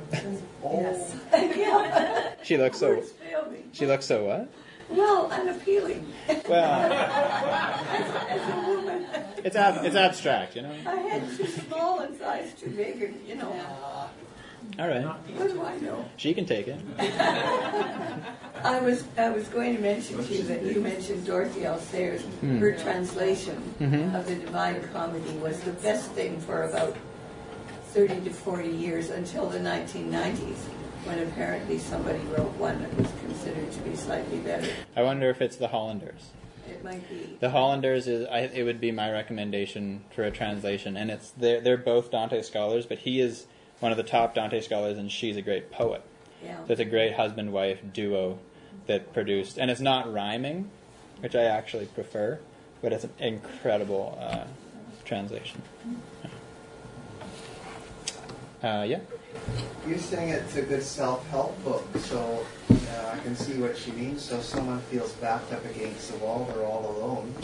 [1.57, 2.33] yeah.
[2.45, 2.91] She looks so.
[2.95, 3.59] Words fail me.
[3.73, 4.49] She looks so what?
[4.89, 6.13] Well, unappealing.
[6.49, 9.05] Well, As a woman,
[9.43, 10.73] it's ab- it's abstract, you know.
[10.87, 13.53] I had too small and size too big, and you know,
[14.79, 16.05] All right, what do I know?
[16.17, 16.79] she can take it.
[18.65, 21.79] I was I was going to mention to you that you mentioned Dorothy L.
[21.79, 22.23] Sayers.
[22.43, 24.15] Her translation Mhm.
[24.19, 26.97] of the Divine Comedy was the best thing for about
[27.93, 30.59] 30 to 40 years until the 1990s,
[31.05, 34.69] when apparently somebody wrote one that was considered to be slightly better.
[34.95, 36.31] I wonder if it's the Hollanders.
[36.69, 37.37] It might be.
[37.41, 41.61] The Hollanders is I, it would be my recommendation for a translation, and it's they're
[41.61, 43.47] they're both Dante scholars, but he is
[43.81, 46.03] one of the top Dante scholars, and she's a great poet.
[46.43, 46.57] Yeah.
[46.67, 48.39] So it's a great husband wife duo
[48.87, 50.71] that produced, and it's not rhyming,
[51.21, 52.39] which I actually prefer,
[52.83, 54.45] but it's an incredible uh,
[55.05, 55.63] translation.
[58.63, 59.01] Uh, yeah.
[59.87, 64.23] You're saying it's a good self-help book, so uh, I can see what she means.
[64.23, 67.35] So if someone feels backed up against the wall, they're all alone.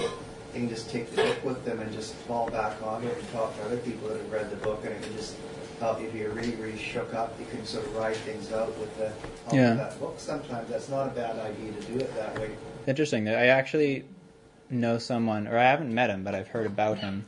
[0.52, 3.32] They can just take the book with them and just fall back on it and
[3.32, 5.36] talk to other people that have read the book, and it can just
[5.82, 7.38] help you if you're really, really shook up.
[7.38, 9.72] You can sort of ride things out with the help Yeah.
[9.72, 10.14] of that book.
[10.18, 12.50] Sometimes that's not a bad idea to do it that way.
[12.86, 13.28] Interesting.
[13.28, 14.04] I actually
[14.70, 17.26] know someone, or I haven't met him, but I've heard about him,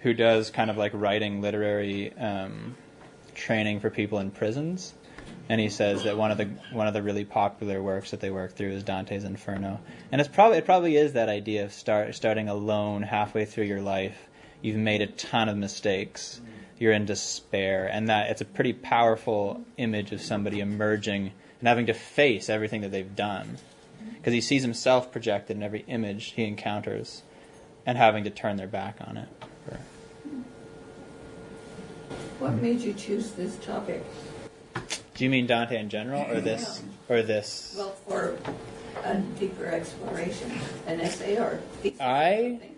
[0.00, 2.76] who does kind of like writing literary um,
[3.34, 4.94] training for people in prisons.
[5.48, 8.30] And he says that one of the one of the really popular works that they
[8.30, 9.80] work through is Dante's Inferno.
[10.10, 13.80] And it's probably it probably is that idea of start starting alone halfway through your
[13.80, 14.16] life.
[14.60, 16.40] You've made a ton of mistakes.
[16.78, 21.86] You're in despair, and that it's a pretty powerful image of somebody emerging and having
[21.86, 23.58] to face everything that they've done
[24.14, 27.22] because he sees himself projected in every image he encounters
[27.86, 29.28] and having to turn their back on it.
[32.38, 34.04] What made you choose this topic?
[35.14, 37.74] Do you mean Dante in general, or this, or this?
[37.78, 38.36] Well, for
[39.02, 40.52] a deeper exploration,
[40.86, 42.75] an essay or thesis I- something?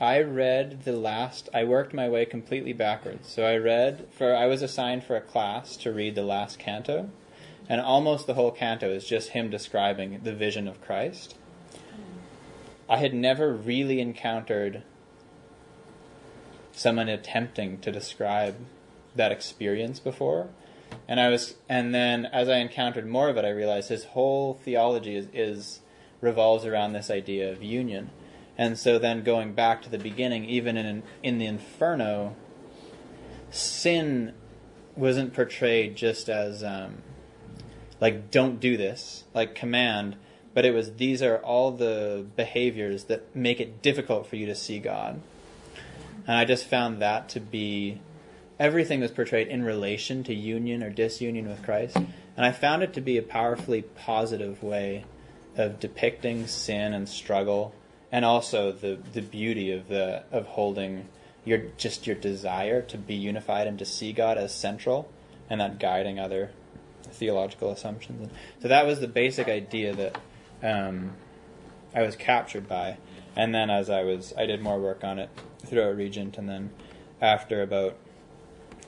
[0.00, 1.48] I read the last.
[1.54, 3.28] I worked my way completely backwards.
[3.28, 4.34] So I read for.
[4.34, 7.10] I was assigned for a class to read the last canto,
[7.68, 11.34] and almost the whole canto is just him describing the vision of Christ.
[12.88, 14.82] I had never really encountered
[16.72, 18.56] someone attempting to describe
[19.14, 20.48] that experience before.
[21.08, 24.54] And I was, and then as I encountered more of it, I realized his whole
[24.54, 25.80] theology is, is
[26.20, 28.10] revolves around this idea of union.
[28.58, 32.34] And so then going back to the beginning, even in in the Inferno,
[33.50, 34.32] sin
[34.96, 37.02] wasn't portrayed just as um,
[38.00, 40.16] like don't do this, like command,
[40.54, 44.54] but it was these are all the behaviors that make it difficult for you to
[44.54, 45.20] see God.
[46.26, 48.00] And I just found that to be
[48.58, 51.96] everything was portrayed in relation to union or disunion with Christ.
[51.96, 55.04] And I found it to be a powerfully positive way
[55.56, 57.74] of depicting sin and struggle
[58.12, 61.08] and also the, the beauty of the of holding
[61.44, 65.08] your just your desire to be unified and to see God as central
[65.48, 66.50] and that guiding other
[67.04, 68.20] theological assumptions.
[68.20, 68.30] And
[68.60, 70.18] so that was the basic idea that
[70.62, 71.12] um,
[71.94, 72.98] I was captured by.
[73.36, 75.28] And then as I was, I did more work on it
[75.64, 76.70] throughout Regent, and then
[77.20, 77.96] after about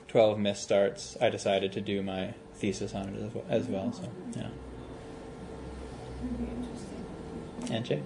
[0.07, 3.45] twelve missed starts, I decided to do my thesis on it as well.
[3.47, 4.49] As well so yeah.
[7.71, 8.01] And Jay?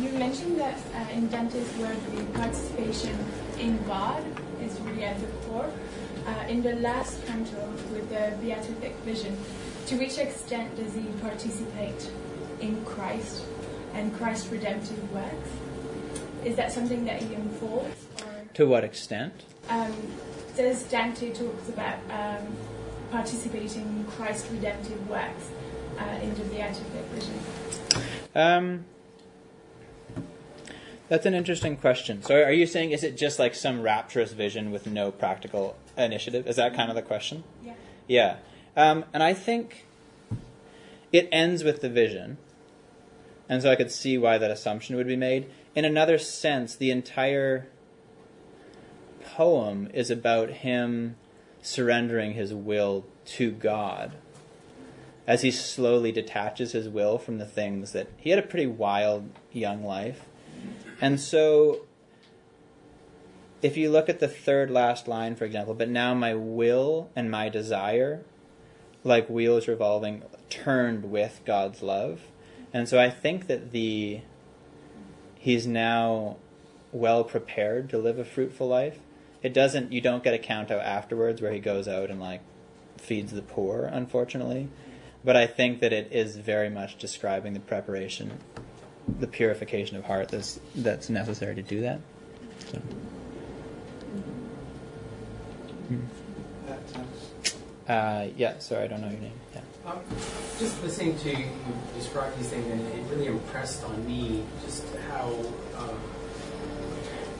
[0.00, 3.18] You mentioned that uh, in Dante's work, the participation
[3.58, 4.24] in God
[4.62, 5.70] is really at the core.
[6.26, 9.36] Uh, in the last canto with the beatific vision,
[9.88, 12.10] to which extent does he participate
[12.60, 13.44] in Christ
[13.92, 15.50] and Christ's redemptive works?
[16.44, 19.34] Is that something that he unfolds, or To what extent?
[19.68, 19.92] um,
[20.56, 22.46] does Dante talks about um,
[23.10, 25.50] participating in Christ's redemptive works
[25.98, 27.34] uh, in the beatific vision?
[28.34, 28.84] Um,
[31.10, 32.22] that's an interesting question.
[32.22, 36.46] So, are you saying is it just like some rapturous vision with no practical initiative?
[36.46, 37.42] Is that kind of the question?
[37.64, 37.74] Yeah.
[38.06, 38.36] Yeah.
[38.76, 39.86] Um, and I think
[41.12, 42.38] it ends with the vision.
[43.48, 45.50] And so I could see why that assumption would be made.
[45.74, 47.66] In another sense, the entire
[49.34, 51.16] poem is about him
[51.60, 54.12] surrendering his will to God
[55.26, 59.28] as he slowly detaches his will from the things that he had a pretty wild
[59.52, 60.26] young life.
[61.00, 61.82] And so
[63.62, 67.30] if you look at the third last line, for example, but now my will and
[67.30, 68.22] my desire,
[69.04, 72.22] like wheels revolving, turned with God's love.
[72.72, 74.20] And so I think that the
[75.38, 76.36] he's now
[76.92, 78.98] well prepared to live a fruitful life.
[79.42, 82.42] It doesn't you don't get a count canto afterwards where he goes out and like
[82.98, 84.68] feeds the poor, unfortunately.
[85.24, 88.38] But I think that it is very much describing the preparation,
[89.18, 92.00] the purification of heart that's that's necessary to do that.
[92.70, 92.80] So.
[96.66, 99.32] That, uh, yeah, sorry, I don't know your name.
[99.54, 99.60] Yeah.
[99.86, 99.98] Um,
[100.58, 101.46] just listening to you
[101.96, 105.34] describe these things, and it really impressed on me just how
[105.76, 105.94] uh,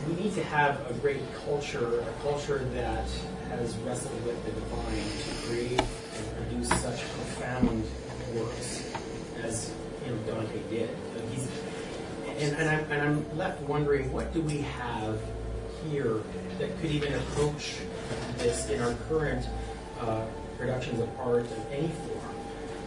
[0.09, 3.07] we need to have a great culture, a culture that
[3.51, 7.85] has wrestled with the divine to create and produce such profound
[8.35, 8.91] works
[9.43, 9.73] as
[10.05, 10.91] you know Dante did.
[12.41, 15.21] And, and, I'm, and I'm left wondering, what do we have
[15.91, 16.23] here
[16.59, 17.77] that could even approach
[18.39, 19.47] this in our current
[20.01, 20.25] uh,
[20.57, 22.35] productions of art of any form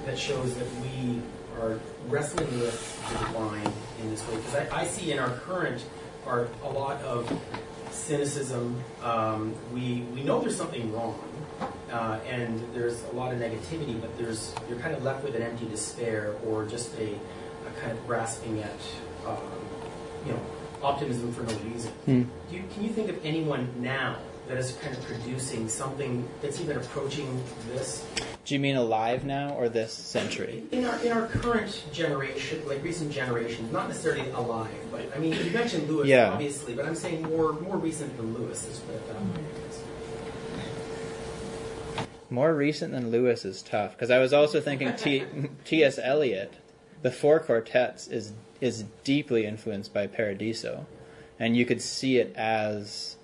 [0.07, 1.21] that shows that we
[1.61, 4.37] are wrestling with the divine in this way?
[4.37, 5.85] Because I, I see in our current
[6.25, 7.31] art a lot of
[7.91, 8.83] cynicism.
[9.03, 11.19] Um, we, we know there's something wrong,
[11.91, 15.43] uh, and there's a lot of negativity, but there's you're kind of left with an
[15.43, 18.79] empty despair or just a, a kind of grasping at
[19.27, 19.37] um,
[20.25, 20.39] you know
[20.81, 21.91] optimism for no reason.
[22.05, 22.23] Hmm.
[22.49, 24.17] Do you, can you think of anyone now
[24.49, 28.05] that is kind of producing something that's even approaching this
[28.43, 30.63] Do you mean alive now or this century?
[30.71, 35.33] in our in our current generation, like recent generations, not necessarily alive, but I mean
[35.45, 36.31] you mentioned Lewis Yeah.
[36.33, 38.65] obviously, but I'm saying more more recent than Lewis.
[38.67, 39.17] Let's put it that.
[42.29, 45.23] More recent than Lewis is tough because I was also thinking T-
[45.65, 45.99] T.S.
[46.01, 46.53] Eliot,
[47.03, 48.33] the Four Quartets is
[48.63, 50.85] is deeply influenced by Paradiso,
[51.37, 53.17] and you could see it as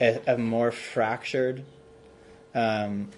[0.00, 1.62] a, a more fractured,
[2.54, 3.10] um,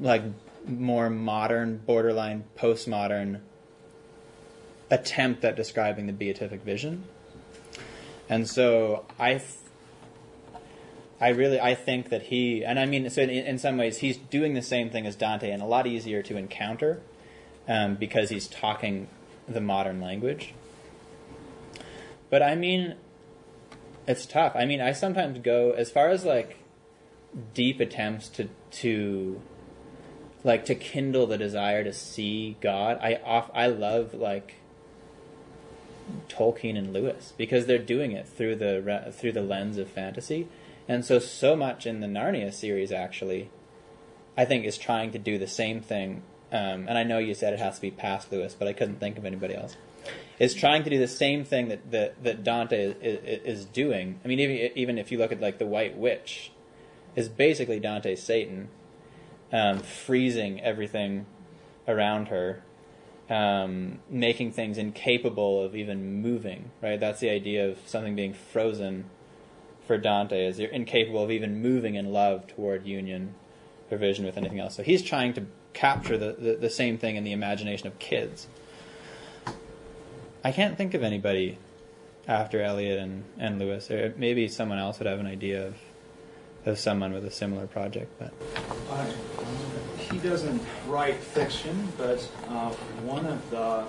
[0.00, 0.22] like
[0.66, 3.40] more modern, borderline postmodern
[4.90, 7.04] attempt at describing the beatific vision,
[8.28, 9.42] and so I.
[11.20, 14.16] I really I think that he and I mean so in, in some ways he's
[14.16, 17.00] doing the same thing as Dante and a lot easier to encounter
[17.68, 19.08] um, because he's talking
[19.48, 20.54] the modern language.
[22.30, 22.96] But I mean,
[24.06, 24.52] it's tough.
[24.54, 26.58] I mean, I sometimes go as far as like
[27.52, 29.40] deep attempts to to
[30.42, 32.98] like to kindle the desire to see God.
[33.00, 34.56] I off I love like
[36.28, 40.48] Tolkien and Lewis because they're doing it through the through the lens of fantasy.
[40.86, 43.50] And so, so much in the Narnia series actually,
[44.36, 46.22] I think, is trying to do the same thing.
[46.52, 49.00] Um, and I know you said it has to be past Lewis, but I couldn't
[49.00, 49.76] think of anybody else.
[50.38, 54.20] Is trying to do the same thing that that, that Dante is, is, doing.
[54.24, 56.50] I mean, even even if you look at like the White Witch,
[57.16, 58.68] is basically Dante's Satan,
[59.52, 61.26] um, freezing everything
[61.86, 62.62] around her,
[63.30, 66.72] um, making things incapable of even moving.
[66.82, 66.98] Right?
[66.98, 69.04] That's the idea of something being frozen
[69.86, 73.34] for Dante is you're incapable of even moving in love toward union
[73.90, 74.74] or vision with anything else.
[74.74, 78.46] So he's trying to capture the, the, the same thing in the imagination of kids.
[80.42, 81.58] I can't think of anybody
[82.26, 83.90] after Eliot and, and Lewis.
[83.90, 85.74] Or maybe someone else would have an idea of
[86.66, 88.32] of someone with a similar project, but
[88.90, 89.06] Uh,
[89.98, 92.70] he doesn't write fiction, but uh,
[93.04, 93.84] one of the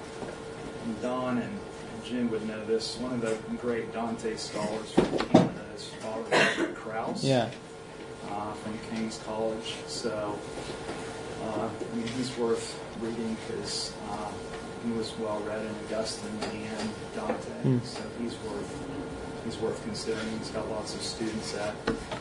[1.01, 1.59] Don and
[2.03, 2.97] Jim would know this.
[2.97, 7.49] One of the great Dante scholars from Canada is Father Robert Crouse yeah.
[8.29, 9.75] uh, from King's College.
[9.87, 10.37] So,
[11.45, 14.31] uh, I mean, he's worth reading because uh,
[14.85, 17.51] he was well read in Augustine and Dante.
[17.63, 17.79] Hmm.
[17.83, 18.85] So he's worth
[19.45, 20.37] he's worth considering.
[20.39, 21.75] He's got lots of students at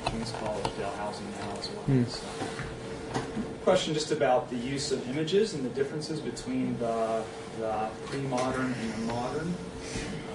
[0.06, 1.84] King's College, Dalhousie now as well.
[1.84, 2.04] Hmm.
[2.04, 2.26] So.
[3.64, 7.22] Question just about the use of images and the differences between the,
[7.58, 9.54] the pre-modern and the modern.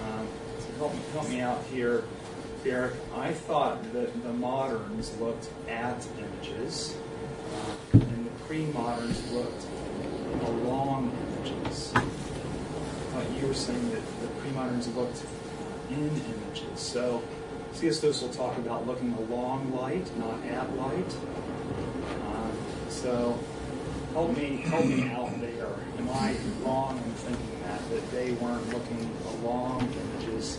[0.02, 0.26] Um,
[0.58, 2.02] so help, me- help me out here,
[2.64, 2.94] Derek.
[3.14, 6.96] I thought that the moderns looked at images,
[7.94, 7.98] uh,
[8.50, 9.64] pre-moderns looked
[10.42, 11.92] along images.
[11.92, 15.22] Thought you were saying that the pre-moderns looked
[15.88, 16.80] in images.
[16.80, 17.22] So
[17.74, 18.02] C.S.
[18.02, 21.14] Lewis will talk about looking along light, not at light.
[22.26, 22.52] Um,
[22.88, 23.38] so
[24.14, 25.68] help me help me out there.
[25.98, 26.34] Am I
[26.64, 30.58] wrong in thinking that that they weren't looking along images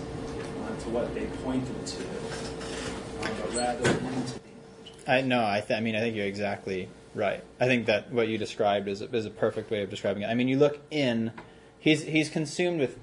[0.64, 5.12] uh, to what they pointed to, uh, but rather into the?
[5.12, 7.44] I no, I, th- I mean, I think you're exactly right.
[7.60, 10.28] I think that what you described is a, is a perfect way of describing it.
[10.28, 11.32] I mean, you look in,
[11.80, 13.00] he's he's consumed with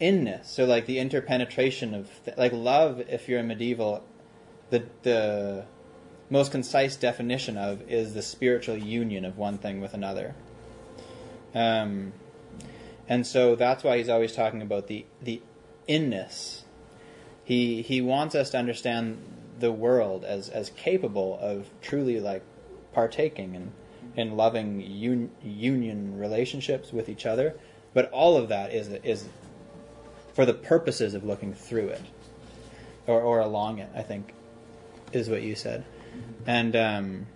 [0.00, 3.00] inness, so like the interpenetration of th- like love.
[3.08, 4.04] If you're a medieval,
[4.70, 5.64] the the
[6.28, 10.34] most concise definition of is the spiritual union of one thing with another.
[11.54, 12.12] Um,
[13.08, 15.40] and so that's why he's always talking about the the
[15.86, 16.64] inness.
[17.44, 19.18] He he wants us to understand
[19.58, 22.42] the world as as capable of truly like
[22.96, 23.72] partaking and
[24.16, 27.54] in loving un, union relationships with each other,
[27.92, 29.28] but all of that is is
[30.32, 32.02] for the purposes of looking through it
[33.06, 33.90] or or along it.
[33.94, 34.32] I think
[35.12, 35.84] is what you said,
[36.46, 37.26] and um,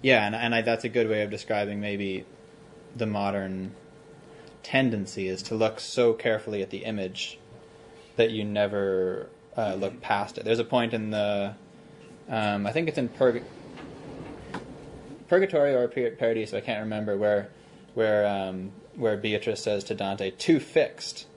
[0.00, 2.24] yeah, and and I, that's a good way of describing maybe
[2.96, 3.74] the modern
[4.62, 7.38] tendency is to look so carefully at the image
[8.16, 10.44] that you never uh, look past it.
[10.44, 11.54] There's a point in the,
[12.28, 13.44] um, I think it's in Purg-
[15.30, 17.50] Purgatory or Par- Paradiso, I can't remember, where
[17.94, 21.28] where um, where Beatrice says to Dante, "Too fixed,"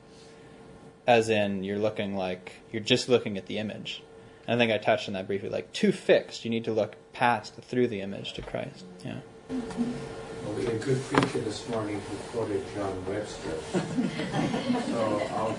[1.05, 4.01] as in you're looking like you're just looking at the image.
[4.47, 5.49] And I think I touched on that briefly.
[5.49, 8.83] Like too fixed, you need to look past through the image to Christ.
[9.05, 9.19] Yeah.
[9.49, 13.53] Well, we had a good preacher this morning who quoted John Webster.
[14.87, 15.55] so um,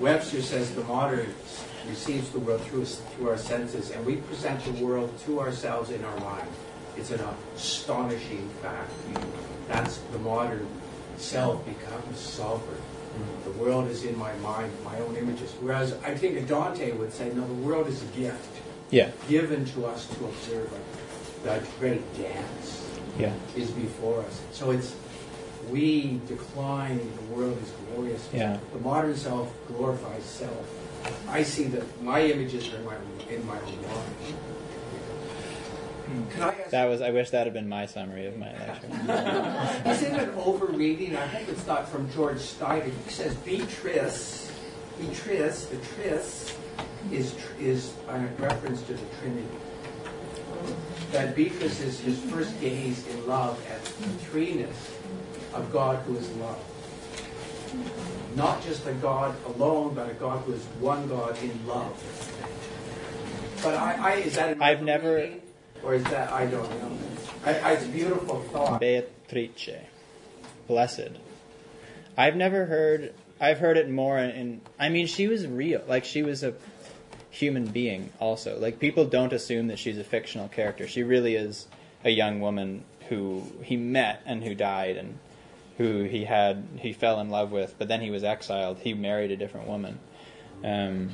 [0.00, 1.32] Webster says the modern
[1.88, 6.04] receives the world through, through our senses, and we present the world to ourselves in
[6.04, 6.48] our mind.
[6.96, 7.20] It's an
[7.54, 8.90] astonishing fact.
[9.68, 10.66] That's the modern
[11.18, 12.80] self becomes sovereign.
[13.44, 15.52] The world is in my mind, my own images.
[15.60, 18.48] Whereas I think a Dante would say, no, the world is a gift
[18.90, 19.10] Yeah.
[19.28, 20.70] given to us to observe.
[21.44, 22.84] Like, the great dance
[23.18, 23.32] Yeah.
[23.56, 24.40] is before us.
[24.52, 24.94] So it's
[25.70, 28.28] we decline, the world is glorious.
[28.32, 28.58] Yeah.
[28.72, 30.64] The modern self glorifies self.
[31.28, 32.94] I see that my images are in my,
[33.30, 34.34] in my own mind.
[36.70, 37.00] That was.
[37.00, 38.86] I wish that had been my summary of my lecture.
[39.90, 41.16] is it an overreading?
[41.16, 42.84] I hope it's not from George Steiner.
[42.84, 44.52] He says Beatrice,
[44.98, 46.56] Beatrice, tris
[47.10, 49.46] is, tr- is a reference to the Trinity.
[51.12, 54.74] That Beatrice is his first gaze in love at the threeness
[55.54, 56.58] of God who is love.
[58.34, 61.94] Not just a God alone, but a God who is one God in love.
[63.62, 65.42] But I, I is that I've never- overreading?
[65.86, 66.98] Or is that, I don't know.
[67.44, 68.80] I, it's a beautiful thought.
[68.80, 69.70] Beatrice,
[70.66, 71.12] blessed.
[72.16, 73.14] I've never heard.
[73.40, 74.60] I've heard it more in, in.
[74.80, 75.84] I mean, she was real.
[75.86, 76.54] Like she was a
[77.30, 78.12] human being.
[78.18, 80.88] Also, like people don't assume that she's a fictional character.
[80.88, 81.68] She really is
[82.02, 85.20] a young woman who he met and who died and
[85.78, 87.76] who he had he fell in love with.
[87.78, 88.78] But then he was exiled.
[88.80, 90.00] He married a different woman.
[90.64, 91.10] Um,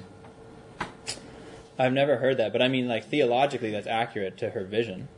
[1.82, 5.08] I've never heard that, but I mean, like theologically, that's accurate to her vision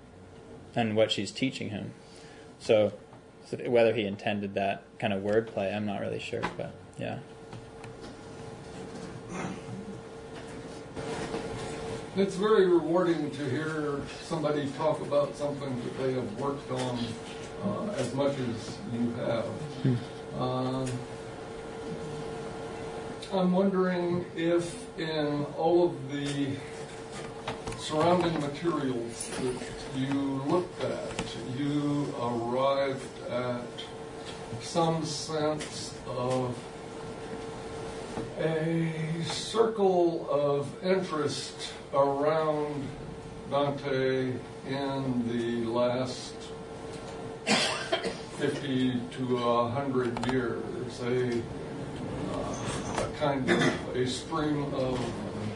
[0.75, 1.93] and what she's teaching him.
[2.59, 2.95] So,
[3.45, 7.19] so whether he intended that kind of wordplay, I'm not really sure, but yeah.
[12.17, 16.99] It's very rewarding to hear somebody talk about something that they have worked on
[17.63, 19.45] uh, as much as you have.
[20.41, 20.91] Um,
[23.33, 26.49] I'm wondering if in all of the
[27.79, 29.61] surrounding materials that
[29.97, 33.63] you looked at, you arrived at
[34.61, 36.57] some sense of
[38.39, 38.93] a
[39.25, 42.87] circle of interest around
[43.51, 44.33] Dante
[44.67, 46.35] in the last
[48.39, 50.63] 50 to 100 years,
[51.03, 51.43] a,
[52.99, 54.99] a kind of a stream of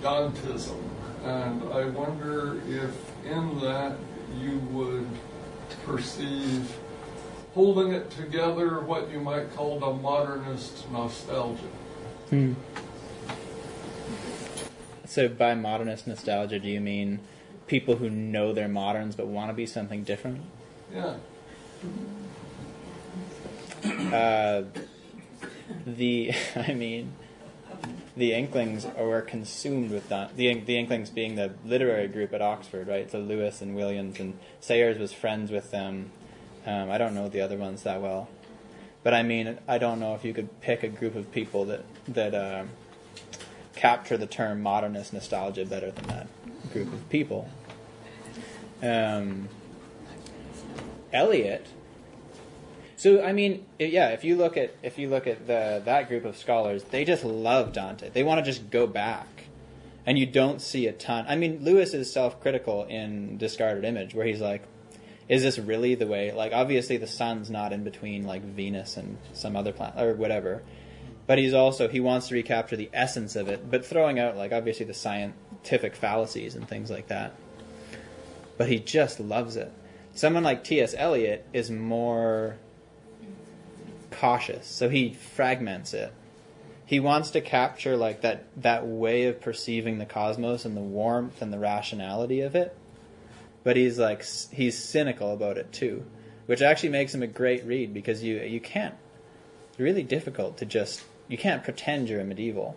[0.03, 0.83] Dantism.
[1.25, 2.95] And I wonder if
[3.25, 3.97] in that
[4.41, 5.09] you would
[5.85, 6.77] perceive
[7.55, 11.63] holding it together what you might call a modernist nostalgia.
[15.07, 17.21] So by modernist nostalgia, do you mean
[17.67, 20.43] people who know they're moderns but want to be something different?
[20.95, 21.17] Yeah.
[23.85, 24.63] Uh,
[25.87, 27.13] the, I mean,
[28.17, 30.35] the Inklings were consumed with Dante.
[30.35, 33.11] The, the Inklings being the literary group at Oxford, right?
[33.11, 36.11] So Lewis and Williams and Sayers was friends with them.
[36.67, 38.29] Um, I don't know the other ones that well,
[39.03, 41.85] but I mean, I don't know if you could pick a group of people that
[42.09, 42.65] that uh,
[43.75, 46.27] capture the term modernist nostalgia better than that
[46.73, 47.49] group of people.
[48.83, 49.49] Um,
[51.13, 51.67] Eliot.
[52.99, 54.09] So I mean, yeah.
[54.09, 57.25] If you look at if you look at the that group of scholars, they just
[57.25, 58.11] love Dante.
[58.11, 59.45] They want to just go back,
[60.05, 61.25] and you don't see a ton.
[61.29, 64.65] I mean, Lewis is self-critical in Discarded Image, where he's like,
[65.29, 69.19] "Is this really the way?" Like, obviously, the sun's not in between like Venus and
[69.33, 70.65] some other planet or whatever.
[71.29, 74.51] But he's also he wants to recapture the essence of it, but throwing out like
[74.51, 77.37] obviously the scientific fallacies and things like that.
[78.57, 79.71] But he just loves it.
[80.15, 80.97] Someone like T.S.
[80.99, 82.57] Eliot is more
[84.19, 86.13] cautious, so he fragments it.
[86.85, 91.43] He wants to capture like that that way of perceiving the cosmos and the warmth
[91.43, 92.77] and the rationality of it.
[93.63, 96.05] But he's like he's cynical about it too,
[96.47, 98.95] which actually makes him a great read because you you can't
[99.77, 102.77] really difficult to just you can't pretend you're a medieval.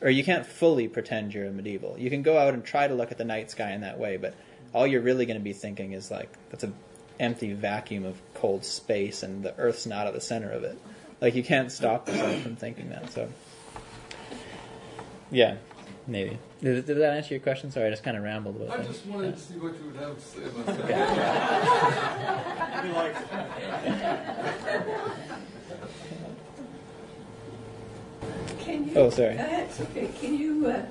[0.00, 1.96] Or you can't fully pretend you're a medieval.
[1.98, 4.16] You can go out and try to look at the night sky in that way,
[4.16, 4.34] but
[4.72, 6.74] all you're really going to be thinking is like that's an
[7.18, 10.78] empty vacuum of cold space and the earth's not at the center of it.
[11.20, 13.12] Like you can't stop yourself from thinking that.
[13.12, 13.28] So
[15.30, 15.56] Yeah,
[16.06, 16.38] maybe.
[16.62, 17.70] Did, did that answer your question?
[17.70, 18.86] Sorry, I just kind of rambled with I it.
[18.86, 22.84] just wanted to see what you would have to say about that.
[22.84, 23.14] We like
[28.60, 28.92] Can you?
[28.96, 29.34] Oh, sorry.
[29.38, 30.08] Uh, That's okay.
[30.20, 30.82] Can you uh,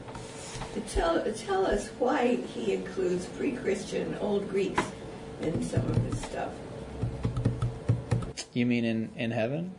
[0.90, 4.84] tell tell us why he includes pre-Christian Old Greeks
[5.42, 6.52] in some of his stuff?
[8.60, 9.74] You mean in, in heaven?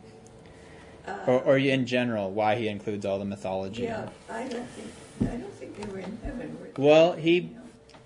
[1.07, 3.83] Uh, Or, or in general, why he includes all the mythology?
[3.83, 6.57] yeah, I don't think I don't think they were in heaven.
[6.59, 6.83] Were?
[6.83, 7.55] Well, he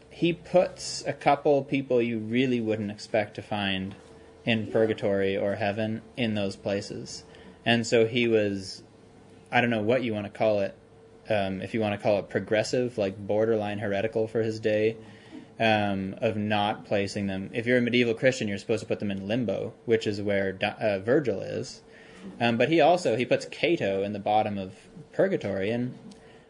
[0.09, 3.95] he puts a couple people you really wouldn't expect to find
[4.45, 7.23] in purgatory or heaven in those places,
[7.65, 8.83] and so he was,
[9.51, 10.75] I don't know what you want to call it,
[11.29, 14.97] um, if you want to call it progressive, like borderline heretical for his day,
[15.59, 17.49] um, of not placing them.
[17.53, 20.57] If you're a medieval Christian, you're supposed to put them in limbo, which is where
[20.61, 21.81] uh, Virgil is.
[22.39, 24.73] Um, but he also he puts Cato in the bottom of
[25.13, 25.97] purgatory, and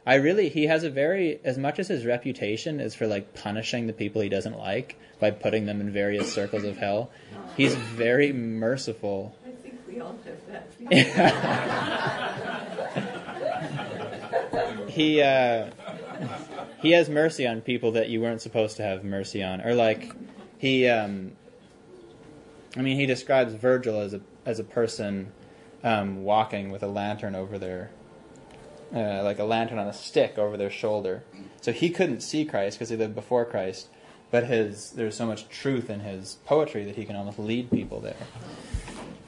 [0.05, 3.87] I really he has a very as much as his reputation is for like punishing
[3.87, 7.11] the people he doesn't like by putting them in various circles of hell.
[7.57, 9.35] He's very merciful.
[9.45, 10.71] I think we all have that.
[14.89, 15.69] he uh,
[16.85, 20.11] he has mercy on people that you weren't supposed to have mercy on, or like
[20.57, 20.87] he.
[20.87, 21.31] Um,
[22.77, 25.31] I mean, he describes Virgil as a as a person
[25.83, 27.89] um, walking with a lantern over their,
[28.93, 31.23] uh, like a lantern on a stick over their shoulder.
[31.61, 33.87] So he couldn't see Christ because he lived before Christ,
[34.29, 37.99] but his there's so much truth in his poetry that he can almost lead people
[37.99, 38.27] there.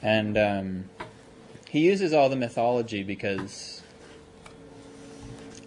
[0.00, 0.84] And um,
[1.68, 3.77] he uses all the mythology because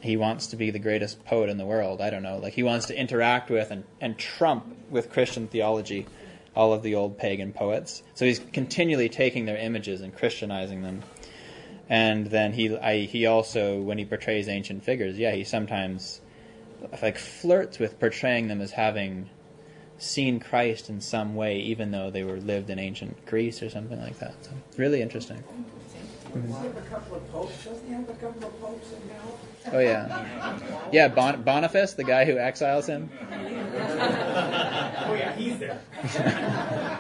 [0.02, 2.02] he wants to be the greatest poet in the world.
[2.02, 2.38] I don't know.
[2.38, 6.08] Like he wants to interact with and, and trump with Christian theology
[6.56, 8.04] all of the old pagan poets.
[8.16, 11.04] So he's continually taking their images and Christianizing them.
[11.88, 16.22] And then he I, he also when he portrays ancient figures, yeah, he sometimes
[17.02, 19.30] like flirts with portraying them as having
[19.98, 24.02] seen Christ in some way, even though they were lived in ancient Greece or something
[24.02, 24.34] like that.
[24.44, 25.44] So really interesting.
[26.34, 26.52] Mm-hmm.
[26.52, 27.66] Doesn't he have a couple of popes?
[27.66, 29.40] Doesn't he have a couple of popes in hell?
[29.74, 31.08] Oh yeah, yeah.
[31.10, 33.10] Bon- Boniface, the guy who exiles him.
[35.04, 35.82] Oh yeah, he's there.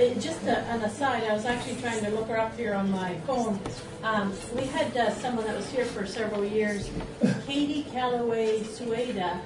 [0.00, 2.90] It, just a, an aside, I was actually trying to look her up here on
[2.90, 3.60] my phone.
[4.02, 6.90] Um, we had uh, someone that was here for several years,
[7.46, 9.40] Katie Calloway Sweda,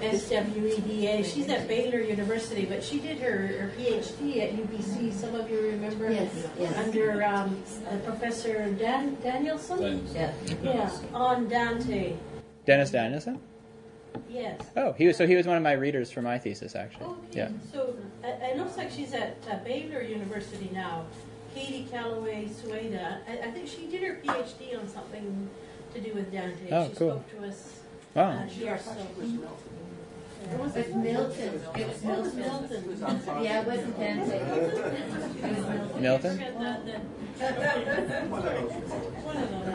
[0.00, 1.22] S-W-E-D-A.
[1.24, 5.12] She's at Baylor University, but she did her, her PhD at UBC.
[5.12, 6.10] Some of you remember?
[6.10, 6.74] Yes, yes.
[6.78, 10.08] Under um, uh, Professor Dan, Danielson?
[10.14, 10.32] Yeah.
[10.62, 12.16] Yeah, on Dante.
[12.64, 13.38] Dennis Danielson.
[14.30, 14.60] Yes.
[14.76, 17.06] Oh, he was so he was one of my readers for my thesis actually.
[17.06, 17.48] Okay, Yeah.
[17.72, 17.94] so
[18.24, 21.06] uh, it looks like she's at uh, Baylor University now.
[21.54, 23.18] Katie Calloway Sweda.
[23.28, 25.48] I, I think she did her PhD on something
[25.94, 26.68] to do with Dante.
[26.70, 27.22] Oh, she cool.
[27.24, 27.80] spoke to us
[28.14, 28.30] Wow.
[28.30, 28.78] uh, here.
[28.78, 28.94] So.
[30.50, 31.60] It's Milton.
[31.76, 32.38] It was Milton.
[32.38, 32.98] Milton.
[33.42, 34.38] Yeah, it wasn't Dante.
[34.38, 34.58] It was
[35.42, 36.02] Milton.
[36.02, 36.32] Milton.
[36.38, 37.00] Forget that then.
[38.30, 39.68] One of those.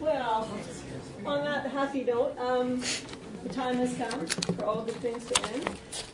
[0.00, 0.48] Well,
[1.24, 2.82] on that happy note, um,
[3.42, 5.70] the time has come for all good things to end.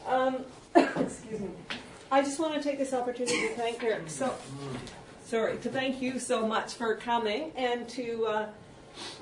[0.07, 1.51] Um, excuse me.
[2.13, 4.09] I just want to take this opportunity to thank Derek.
[4.11, 4.35] So,
[5.25, 8.47] sorry, to thank you so much for coming and to, uh,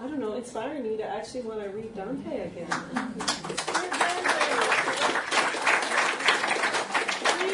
[0.02, 2.68] I don't know, inspire me to actually want to read Dante again.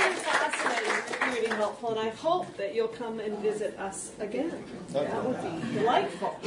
[0.04, 4.52] Really fascinating, really helpful, and I hope that you'll come and visit us again.
[4.90, 6.38] That would be delightful.